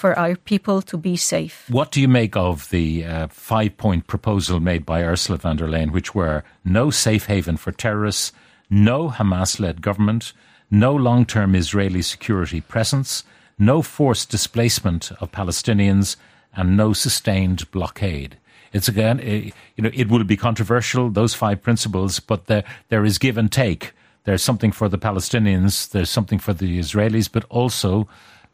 for 0.00 0.18
our 0.18 0.34
people 0.34 0.80
to 0.80 0.96
be 0.96 1.14
safe. 1.14 1.66
What 1.68 1.90
do 1.92 2.00
you 2.00 2.08
make 2.08 2.34
of 2.34 2.70
the 2.70 3.04
uh, 3.04 3.28
five 3.28 3.76
point 3.76 4.06
proposal 4.06 4.58
made 4.58 4.86
by 4.86 5.02
Ursula 5.04 5.36
von 5.38 5.56
der 5.58 5.68
Leyen, 5.68 5.92
which 5.92 6.14
were 6.14 6.42
no 6.64 6.90
safe 6.90 7.26
haven 7.26 7.58
for 7.58 7.70
terrorists, 7.70 8.32
no 8.70 9.10
Hamas 9.10 9.60
led 9.60 9.82
government, 9.82 10.32
no 10.70 10.94
long 10.94 11.26
term 11.26 11.54
Israeli 11.54 12.00
security 12.00 12.62
presence, 12.62 13.24
no 13.58 13.82
forced 13.82 14.30
displacement 14.30 15.12
of 15.20 15.32
Palestinians, 15.32 16.16
and 16.56 16.78
no 16.78 16.94
sustained 16.94 17.70
blockade? 17.70 18.38
It's 18.72 18.88
again, 18.88 19.20
it, 19.20 19.52
you 19.76 19.82
know, 19.84 19.90
it 19.92 20.08
will 20.08 20.24
be 20.24 20.36
controversial, 20.36 21.10
those 21.10 21.34
five 21.34 21.60
principles, 21.60 22.20
but 22.20 22.46
there, 22.46 22.64
there 22.88 23.04
is 23.04 23.18
give 23.18 23.36
and 23.36 23.52
take. 23.52 23.92
There's 24.24 24.42
something 24.42 24.72
for 24.72 24.88
the 24.88 24.98
Palestinians, 24.98 25.90
there's 25.90 26.08
something 26.08 26.38
for 26.38 26.54
the 26.54 26.78
Israelis, 26.78 27.30
but 27.30 27.44
also 27.50 28.08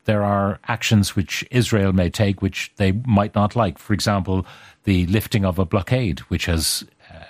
there 0.07 0.25
are 0.25 0.59
actions 0.67 1.15
which 1.15 1.45
Israel 1.51 1.93
may 1.93 2.11
take 2.11 2.41
which 2.41 2.73
they 2.77 2.93
might 3.07 3.35
not 3.35 3.55
like. 3.55 3.79
For 3.79 3.93
example, 3.93 4.47
the 4.85 5.07
lifting 5.07 5.45
of 5.45 5.59
a 5.59 5.65
blockade, 5.65 6.21
which 6.31 6.47
has 6.47 6.85
uh, 7.13 7.25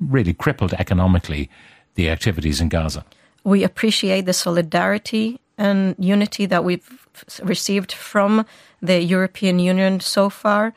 really 0.00 0.34
crippled 0.34 0.72
economically 0.74 1.48
the 1.94 2.10
activities 2.10 2.60
in 2.60 2.68
Gaza. 2.68 3.04
We 3.44 3.64
appreciate 3.64 4.26
the 4.26 4.32
solidarity 4.32 5.40
and 5.58 5.94
unity 5.98 6.46
that 6.46 6.64
we've 6.64 7.06
received 7.42 7.92
from 7.92 8.44
the 8.82 9.00
European 9.00 9.58
Union 9.58 10.00
so 10.00 10.28
far. 10.28 10.74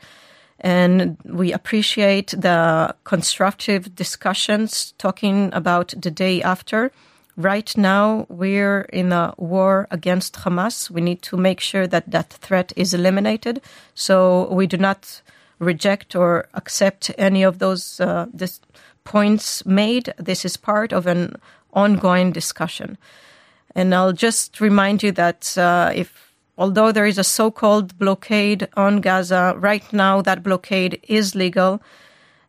And 0.60 1.16
we 1.24 1.52
appreciate 1.52 2.28
the 2.28 2.94
constructive 3.04 3.94
discussions 3.94 4.92
talking 4.98 5.50
about 5.52 5.94
the 5.96 6.10
day 6.10 6.42
after 6.42 6.92
right 7.42 7.76
now 7.76 8.26
we're 8.28 8.82
in 8.92 9.12
a 9.12 9.34
war 9.36 9.86
against 9.90 10.34
Hamas. 10.34 10.90
We 10.90 11.00
need 11.00 11.22
to 11.22 11.36
make 11.36 11.60
sure 11.60 11.86
that 11.86 12.10
that 12.10 12.30
threat 12.32 12.72
is 12.76 12.94
eliminated. 12.94 13.60
So 13.94 14.52
we 14.52 14.66
do 14.66 14.76
not 14.76 15.22
reject 15.58 16.16
or 16.16 16.48
accept 16.54 17.10
any 17.18 17.42
of 17.42 17.58
those 17.58 18.00
uh, 18.00 18.26
points 19.04 19.64
made. 19.66 20.12
This 20.18 20.44
is 20.44 20.56
part 20.56 20.92
of 20.92 21.06
an 21.06 21.36
ongoing 21.72 22.32
discussion. 22.32 22.98
And 23.74 23.94
I'll 23.94 24.12
just 24.12 24.60
remind 24.60 25.02
you 25.02 25.12
that 25.12 25.56
uh, 25.56 25.92
if, 25.94 26.34
although 26.58 26.92
there 26.92 27.06
is 27.06 27.18
a 27.18 27.24
so-called 27.24 27.98
blockade 27.98 28.68
on 28.76 29.00
Gaza, 29.00 29.54
right 29.56 29.92
now 29.92 30.22
that 30.22 30.42
blockade 30.42 31.00
is 31.08 31.34
legal. 31.34 31.80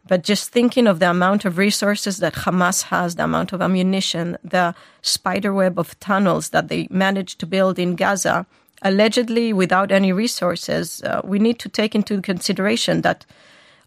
But 0.07 0.23
just 0.23 0.51
thinking 0.51 0.87
of 0.87 0.99
the 0.99 1.09
amount 1.09 1.45
of 1.45 1.57
resources 1.57 2.17
that 2.17 2.33
Hamas 2.33 2.83
has, 2.83 3.15
the 3.15 3.23
amount 3.23 3.53
of 3.53 3.61
ammunition, 3.61 4.37
the 4.43 4.73
spiderweb 5.01 5.77
of 5.77 5.99
tunnels 5.99 6.49
that 6.49 6.67
they 6.67 6.87
managed 6.89 7.39
to 7.39 7.45
build 7.45 7.77
in 7.77 7.95
Gaza, 7.95 8.45
allegedly 8.81 9.53
without 9.53 9.91
any 9.91 10.11
resources, 10.11 11.01
uh, 11.03 11.21
we 11.23 11.39
need 11.39 11.59
to 11.59 11.69
take 11.69 11.93
into 11.93 12.21
consideration 12.21 13.01
that 13.01 13.25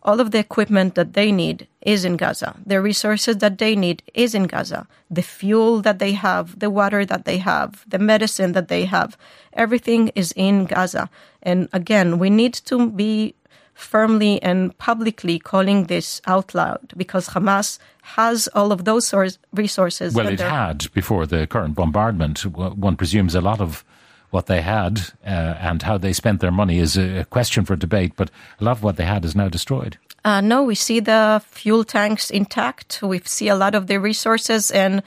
all 0.05 0.20
of 0.20 0.31
the 0.31 0.38
equipment 0.38 0.94
that 0.94 1.14
they 1.14 1.33
need 1.33 1.66
is 1.81 2.05
in 2.05 2.16
Gaza. 2.16 2.55
The 2.64 2.81
resources 2.81 3.38
that 3.38 3.59
they 3.59 3.74
need 3.74 4.03
is 4.12 4.35
in 4.35 4.44
Gaza. 4.44 4.87
The 5.11 5.22
fuel 5.22 5.81
that 5.81 5.98
they 5.98 6.12
have, 6.12 6.59
the 6.59 6.68
water 6.70 7.07
that 7.07 7.24
they 7.24 7.38
have, 7.38 7.85
the 7.88 7.98
medicine 7.98 8.53
that 8.53 8.68
they 8.68 8.85
have, 8.85 9.16
everything 9.55 10.09
is 10.14 10.33
in 10.37 10.66
Gaza. 10.66 11.09
And 11.42 11.68
again, 11.72 12.18
we 12.18 12.29
need 12.29 12.53
to 12.66 12.90
be 12.90 13.35
firmly 13.74 14.40
and 14.42 14.76
publicly 14.78 15.38
calling 15.38 15.84
this 15.84 16.22
out 16.26 16.54
loud 16.54 16.92
because 16.96 17.28
Hamas 17.30 17.78
has 18.02 18.48
all 18.54 18.72
of 18.72 18.84
those 18.84 19.12
resources. 19.52 20.14
Well, 20.14 20.28
it 20.28 20.40
had 20.40 20.90
before 20.92 21.26
the 21.26 21.46
current 21.46 21.74
bombardment. 21.74 22.46
One 22.46 22.96
presumes 22.96 23.34
a 23.34 23.40
lot 23.40 23.60
of 23.60 23.84
what 24.30 24.46
they 24.46 24.62
had 24.62 25.00
uh, 25.24 25.28
and 25.60 25.82
how 25.82 25.96
they 25.96 26.12
spent 26.12 26.40
their 26.40 26.50
money 26.50 26.78
is 26.78 26.96
a 26.96 27.24
question 27.30 27.64
for 27.64 27.76
debate, 27.76 28.14
but 28.16 28.30
a 28.60 28.64
lot 28.64 28.72
of 28.72 28.82
what 28.82 28.96
they 28.96 29.04
had 29.04 29.24
is 29.24 29.37
now 29.37 29.48
destroyed. 29.48 29.96
Uh, 30.24 30.40
no, 30.40 30.62
we 30.62 30.74
see 30.74 31.00
the 31.00 31.42
fuel 31.46 31.84
tanks 31.84 32.30
intact. 32.30 33.00
We 33.02 33.20
see 33.20 33.48
a 33.48 33.54
lot 33.54 33.74
of 33.74 33.87
the 33.87 34.00
resources 34.00 34.70
and 34.70 35.02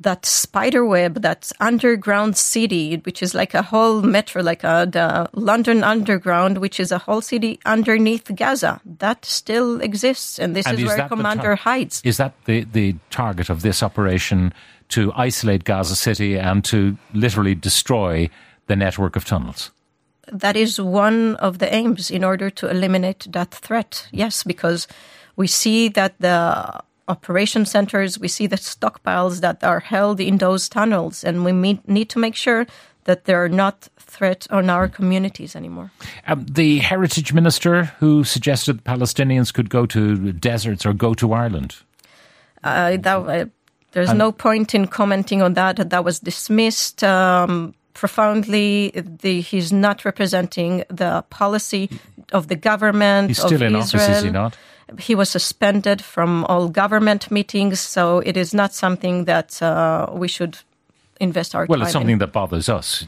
that 0.00 0.24
spider 0.24 0.84
web, 0.84 1.22
that 1.22 1.50
underground 1.60 2.36
city, 2.36 2.96
which 3.04 3.22
is 3.22 3.34
like 3.34 3.54
a 3.54 3.62
whole 3.62 4.02
metro, 4.02 4.42
like 4.42 4.62
a, 4.62 4.88
the 4.90 5.28
London 5.32 5.82
Underground, 5.82 6.58
which 6.58 6.78
is 6.78 6.92
a 6.92 6.98
whole 6.98 7.20
city 7.20 7.58
underneath 7.66 8.30
Gaza, 8.34 8.80
that 8.98 9.24
still 9.24 9.80
exists, 9.80 10.38
and 10.38 10.54
this 10.54 10.66
and 10.66 10.78
is, 10.78 10.84
is 10.84 10.88
where 10.88 11.08
Commander 11.08 11.56
hides. 11.56 12.00
Is 12.04 12.16
that 12.18 12.32
the 12.44 12.64
the 12.64 12.94
target 13.10 13.50
of 13.50 13.62
this 13.62 13.82
operation 13.82 14.52
to 14.90 15.12
isolate 15.16 15.64
Gaza 15.64 15.96
City 15.96 16.38
and 16.38 16.64
to 16.64 16.96
literally 17.12 17.54
destroy 17.54 18.30
the 18.68 18.76
network 18.76 19.16
of 19.16 19.24
tunnels? 19.24 19.70
That 20.30 20.56
is 20.56 20.80
one 20.80 21.36
of 21.36 21.58
the 21.58 21.74
aims 21.74 22.10
in 22.10 22.22
order 22.22 22.50
to 22.50 22.68
eliminate 22.68 23.26
that 23.32 23.50
threat. 23.50 24.08
Yes, 24.12 24.44
because 24.44 24.86
we 25.36 25.46
see 25.46 25.88
that 25.88 26.14
the 26.20 26.80
operation 27.08 27.64
centers, 27.64 28.18
we 28.18 28.28
see 28.28 28.46
the 28.46 28.56
stockpiles 28.56 29.40
that 29.40 29.64
are 29.64 29.80
held 29.80 30.20
in 30.20 30.38
those 30.38 30.68
tunnels, 30.68 31.24
and 31.24 31.44
we 31.44 31.52
need 31.86 32.08
to 32.10 32.18
make 32.18 32.34
sure 32.34 32.66
that 33.04 33.24
they're 33.24 33.48
not 33.48 33.88
threat 33.98 34.46
on 34.50 34.68
our 34.68 34.86
communities 34.88 35.56
anymore. 35.56 35.90
Um, 36.26 36.44
the 36.44 36.78
heritage 36.78 37.32
minister 37.32 37.84
who 38.00 38.24
suggested 38.24 38.84
Palestinians 38.84 39.52
could 39.52 39.70
go 39.70 39.86
to 39.86 40.32
deserts 40.32 40.84
or 40.84 40.92
go 40.92 41.14
to 41.14 41.32
Ireland. 41.32 41.76
Uh, 42.62 42.96
that, 42.98 43.16
uh, 43.16 43.46
there's 43.92 44.12
no 44.12 44.30
point 44.32 44.74
in 44.74 44.86
commenting 44.86 45.40
on 45.42 45.54
that. 45.54 45.90
That 45.90 46.04
was 46.04 46.20
dismissed. 46.20 47.02
Um, 47.02 47.74
profoundly. 47.98 48.92
The, 48.94 49.40
he's 49.40 49.72
not 49.72 50.04
representing 50.04 50.84
the 50.88 51.24
policy 51.30 51.90
of 52.32 52.46
the 52.46 52.56
government. 52.56 53.28
He's 53.28 53.38
still 53.38 53.62
in 53.62 53.74
Israel. 53.74 54.04
office, 54.04 54.18
is 54.18 54.22
he 54.22 54.30
not? 54.30 54.56
He 54.98 55.14
was 55.14 55.28
suspended 55.28 56.02
from 56.02 56.44
all 56.46 56.68
government 56.68 57.30
meetings, 57.30 57.80
so 57.80 58.20
it 58.20 58.36
is 58.36 58.54
not 58.54 58.72
something 58.72 59.26
that 59.26 59.60
uh, 59.62 60.08
we 60.12 60.28
should 60.28 60.58
invest 61.20 61.54
our 61.54 61.66
well, 61.66 61.78
time. 61.78 61.86
it's 61.86 61.92
something 61.92 62.12
in. 62.14 62.18
that 62.18 62.32
bothers 62.32 62.68
us. 62.68 63.06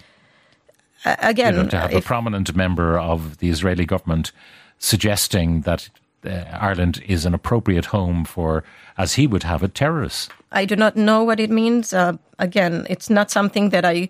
Uh, 1.05 1.17
again, 1.21 1.55
you 1.55 1.63
know, 1.63 1.69
to 1.69 1.79
have 1.79 1.95
a 1.95 2.01
prominent 2.03 2.55
member 2.55 2.99
of 2.99 3.39
the 3.39 3.49
Israeli 3.49 3.87
government 3.87 4.33
suggesting 4.79 5.63
that 5.63 5.89
uh, 6.25 6.45
Ireland 6.53 7.03
is 7.07 7.25
an 7.25 7.35
appropriate 7.35 7.87
home 7.87 8.25
for, 8.25 8.63
as 8.99 9.15
he 9.15 9.27
would 9.27 9.45
have 9.45 9.63
it, 9.63 9.75
terrorists. 9.75 10.29
I 10.53 10.65
do 10.65 10.77
not 10.77 10.97
know 10.97 11.25
what 11.25 11.41
it 11.41 11.51
means. 11.51 11.95
Uh, 11.95 12.15
again, 12.39 12.87
it's 12.91 13.09
not 13.09 13.31
something 13.31 13.71
that 13.71 13.85
I 13.85 14.09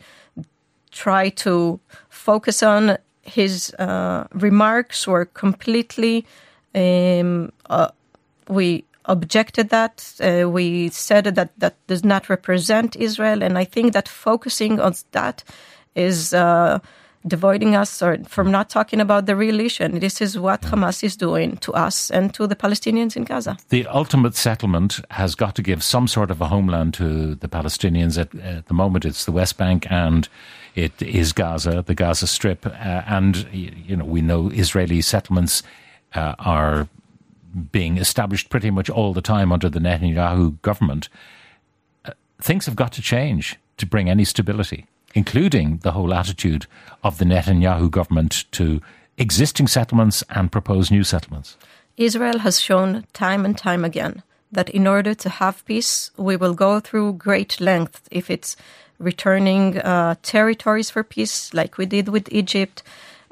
try 0.91 1.29
to 1.29 1.79
focus 2.09 2.63
on. 2.63 2.99
His 3.23 3.73
uh, 3.75 4.27
remarks 4.33 5.07
were 5.07 5.27
completely. 5.27 6.27
Um, 6.75 7.53
uh, 7.69 7.89
we 8.49 8.85
objected 9.05 9.71
that. 9.71 10.15
Uh, 10.21 10.49
we 10.49 10.89
said 10.91 11.25
that 11.25 11.51
that 11.59 11.75
does 11.87 12.05
not 12.05 12.29
represent 12.29 12.97
Israel, 12.97 13.43
and 13.43 13.59
I 13.59 13.65
think 13.65 13.93
that 13.93 14.09
focusing 14.09 14.81
on 14.81 14.95
that 15.13 15.45
is. 15.95 16.35
Uh, 16.35 16.79
Devoiding 17.29 17.79
us 17.79 18.01
or 18.01 18.17
from 18.25 18.51
not 18.51 18.71
talking 18.71 18.99
about 18.99 19.27
the 19.27 19.37
real 19.37 19.61
issue. 19.61 19.85
And 19.85 20.01
this 20.01 20.23
is 20.23 20.39
what 20.39 20.63
Hamas 20.63 21.05
is 21.05 21.17
doing 21.17 21.59
to 21.59 21.71
us 21.75 22.11
and 22.11 22.33
to 22.33 22.47
the 22.47 22.57
Palestinians 22.57 23.15
in 23.15 23.25
Gaza. 23.25 23.59
The 23.69 23.87
ultimate 23.89 24.35
settlement 24.37 25.01
has 25.11 25.35
got 25.35 25.55
to 25.57 25.63
give 25.63 25.83
some 25.83 26.09
sort 26.09 26.31
of 26.31 26.41
a 26.41 26.47
homeland 26.47 26.95
to 26.95 27.35
the 27.35 27.47
Palestinians. 27.47 28.17
At, 28.17 28.35
at 28.37 28.69
the 28.69 28.73
moment, 28.73 29.05
it's 29.05 29.27
the 29.27 29.33
West 29.33 29.59
Bank 29.59 29.87
and 29.91 30.31
it 30.75 31.03
is 31.03 31.35
Gaza, 31.35 31.83
the 31.83 31.95
Gaza 31.95 32.27
Strip. 32.27 32.65
Uh, 32.65 32.71
and, 33.07 33.47
you 33.53 33.97
know, 33.97 34.07
we 34.07 34.23
know 34.23 34.49
Israeli 34.49 35.03
settlements 35.03 35.63
uh, 36.15 36.35
are 36.39 36.89
being 37.73 37.99
established 37.99 38.49
pretty 38.49 38.71
much 38.71 38.89
all 38.89 39.13
the 39.13 39.23
time 39.23 39.53
under 39.53 39.69
the 39.69 39.81
Netanyahu 39.81 40.61
government. 40.63 41.09
Uh, 42.05 42.13
things 42.41 42.67
have 42.67 42.77
got 42.77 42.93
to 42.93 43.03
change 43.03 43.57
to 43.77 43.87
bring 43.87 44.09
any 44.09 44.25
stability, 44.25 44.87
including 45.15 45.79
the 45.79 45.93
whole 45.93 46.15
attitude 46.15 46.67
of 47.03 47.19
the 47.19 47.25
Netanyahu 47.25 47.91
government 47.91 48.45
to 48.53 48.81
existing 49.19 49.69
settlements 49.69 50.23
and 50.31 50.53
propose 50.53 50.91
new 50.91 51.05
settlements. 51.05 51.57
Israel 51.97 52.39
has 52.39 52.61
shown 52.61 53.05
time 53.13 53.45
and 53.45 53.57
time 53.57 53.85
again 53.85 54.23
that 54.53 54.71
in 54.71 54.87
order 54.87 55.15
to 55.15 55.29
have 55.29 55.65
peace, 55.65 56.11
we 56.17 56.37
will 56.37 56.55
go 56.55 56.81
through 56.81 57.13
great 57.15 57.61
length. 57.61 58.09
If 58.11 58.31
it's 58.31 58.57
returning 58.99 59.79
uh, 59.79 60.17
territories 60.23 60.91
for 60.91 61.05
peace, 61.05 61.53
like 61.55 61.79
we 61.79 61.87
did 61.87 62.09
with 62.09 62.33
Egypt, 62.33 62.83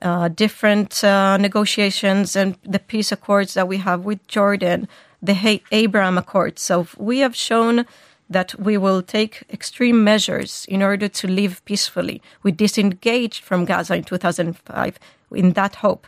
uh, 0.02 0.28
different 0.28 1.02
uh, 1.02 1.36
negotiations 1.36 2.36
and 2.36 2.56
the 2.62 2.78
peace 2.78 3.12
accords 3.12 3.54
that 3.54 3.68
we 3.68 3.78
have 3.78 4.04
with 4.04 4.26
Jordan, 4.28 4.88
the 5.22 5.34
Ha- 5.34 5.62
Abraham 5.72 6.18
Accords. 6.18 6.62
So 6.62 6.86
we 6.96 7.18
have 7.18 7.34
shown 7.34 7.84
that 8.30 8.54
we 8.58 8.76
will 8.76 9.02
take 9.02 9.42
extreme 9.50 10.04
measures 10.04 10.66
in 10.68 10.82
order 10.82 11.08
to 11.08 11.26
live 11.26 11.64
peacefully. 11.64 12.22
We 12.42 12.52
disengaged 12.52 13.42
from 13.42 13.64
Gaza 13.64 13.94
in 13.94 14.04
2005 14.04 14.98
in 15.32 15.52
that 15.52 15.76
hope. 15.76 16.06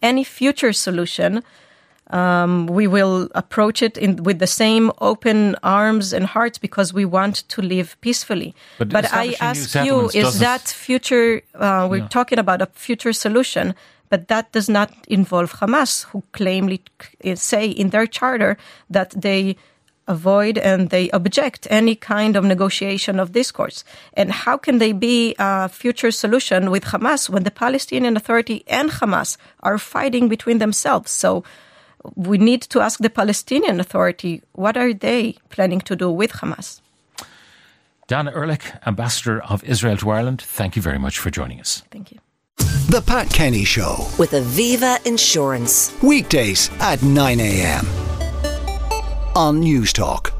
Any 0.00 0.24
future 0.24 0.72
solution, 0.72 1.42
um, 2.10 2.66
we 2.66 2.86
will 2.86 3.28
approach 3.34 3.82
it 3.82 3.98
in, 3.98 4.22
with 4.22 4.38
the 4.38 4.46
same 4.46 4.92
open 5.00 5.56
arms 5.62 6.12
and 6.12 6.26
hearts 6.26 6.58
because 6.58 6.92
we 6.92 7.04
want 7.04 7.48
to 7.48 7.62
live 7.62 7.96
peacefully. 8.00 8.54
But 8.78 9.12
I 9.12 9.34
ask 9.40 9.74
you, 9.74 10.08
is 10.10 10.38
that 10.38 10.62
future? 10.62 11.42
Uh, 11.54 11.88
we're 11.90 12.06
talking 12.08 12.38
about 12.38 12.62
a 12.62 12.66
future 12.66 13.12
solution, 13.12 13.74
but 14.08 14.28
that 14.28 14.52
does 14.52 14.68
not 14.68 14.92
involve 15.08 15.54
Hamas, 15.54 16.04
who 16.04 16.22
claimly 16.32 16.82
say 17.34 17.68
in 17.68 17.90
their 17.90 18.06
charter 18.06 18.56
that 18.88 19.10
they 19.10 19.56
avoid 20.08 20.56
and 20.58 20.90
they 20.90 21.10
object 21.10 21.66
any 21.68 21.96
kind 21.96 22.36
of 22.36 22.44
negotiation 22.44 23.18
of 23.18 23.32
discourse. 23.32 23.82
And 24.14 24.30
how 24.30 24.56
can 24.56 24.78
they 24.78 24.92
be 24.92 25.34
a 25.40 25.68
future 25.68 26.12
solution 26.12 26.70
with 26.70 26.84
Hamas 26.84 27.28
when 27.28 27.42
the 27.42 27.50
Palestinian 27.50 28.16
Authority 28.16 28.62
and 28.68 28.90
Hamas 28.90 29.36
are 29.64 29.78
fighting 29.78 30.28
between 30.28 30.58
themselves? 30.58 31.10
So 31.10 31.42
we 32.14 32.38
need 32.38 32.62
to 32.62 32.80
ask 32.80 33.00
the 33.00 33.10
Palestinian 33.10 33.80
Authority 33.80 34.42
what 34.52 34.76
are 34.76 34.92
they 34.94 35.36
planning 35.50 35.80
to 35.80 35.96
do 35.96 36.10
with 36.10 36.32
Hamas? 36.32 36.80
Dan 38.08 38.28
Erlich, 38.28 38.62
Ambassador 38.86 39.42
of 39.42 39.64
Israel 39.64 39.96
to 39.96 40.10
Ireland, 40.10 40.40
thank 40.40 40.76
you 40.76 40.82
very 40.82 40.98
much 40.98 41.18
for 41.18 41.30
joining 41.30 41.60
us. 41.60 41.82
Thank 41.90 42.12
you. 42.12 42.18
The 42.88 43.02
Pat 43.04 43.28
Kenny 43.30 43.64
Show. 43.64 44.06
with 44.16 44.30
Aviva 44.30 45.04
Insurance. 45.06 45.92
Weekdays 46.02 46.70
at 46.80 47.02
9 47.02 47.40
a.m. 47.40 47.84
on 49.34 49.60
Newstalk. 49.60 50.35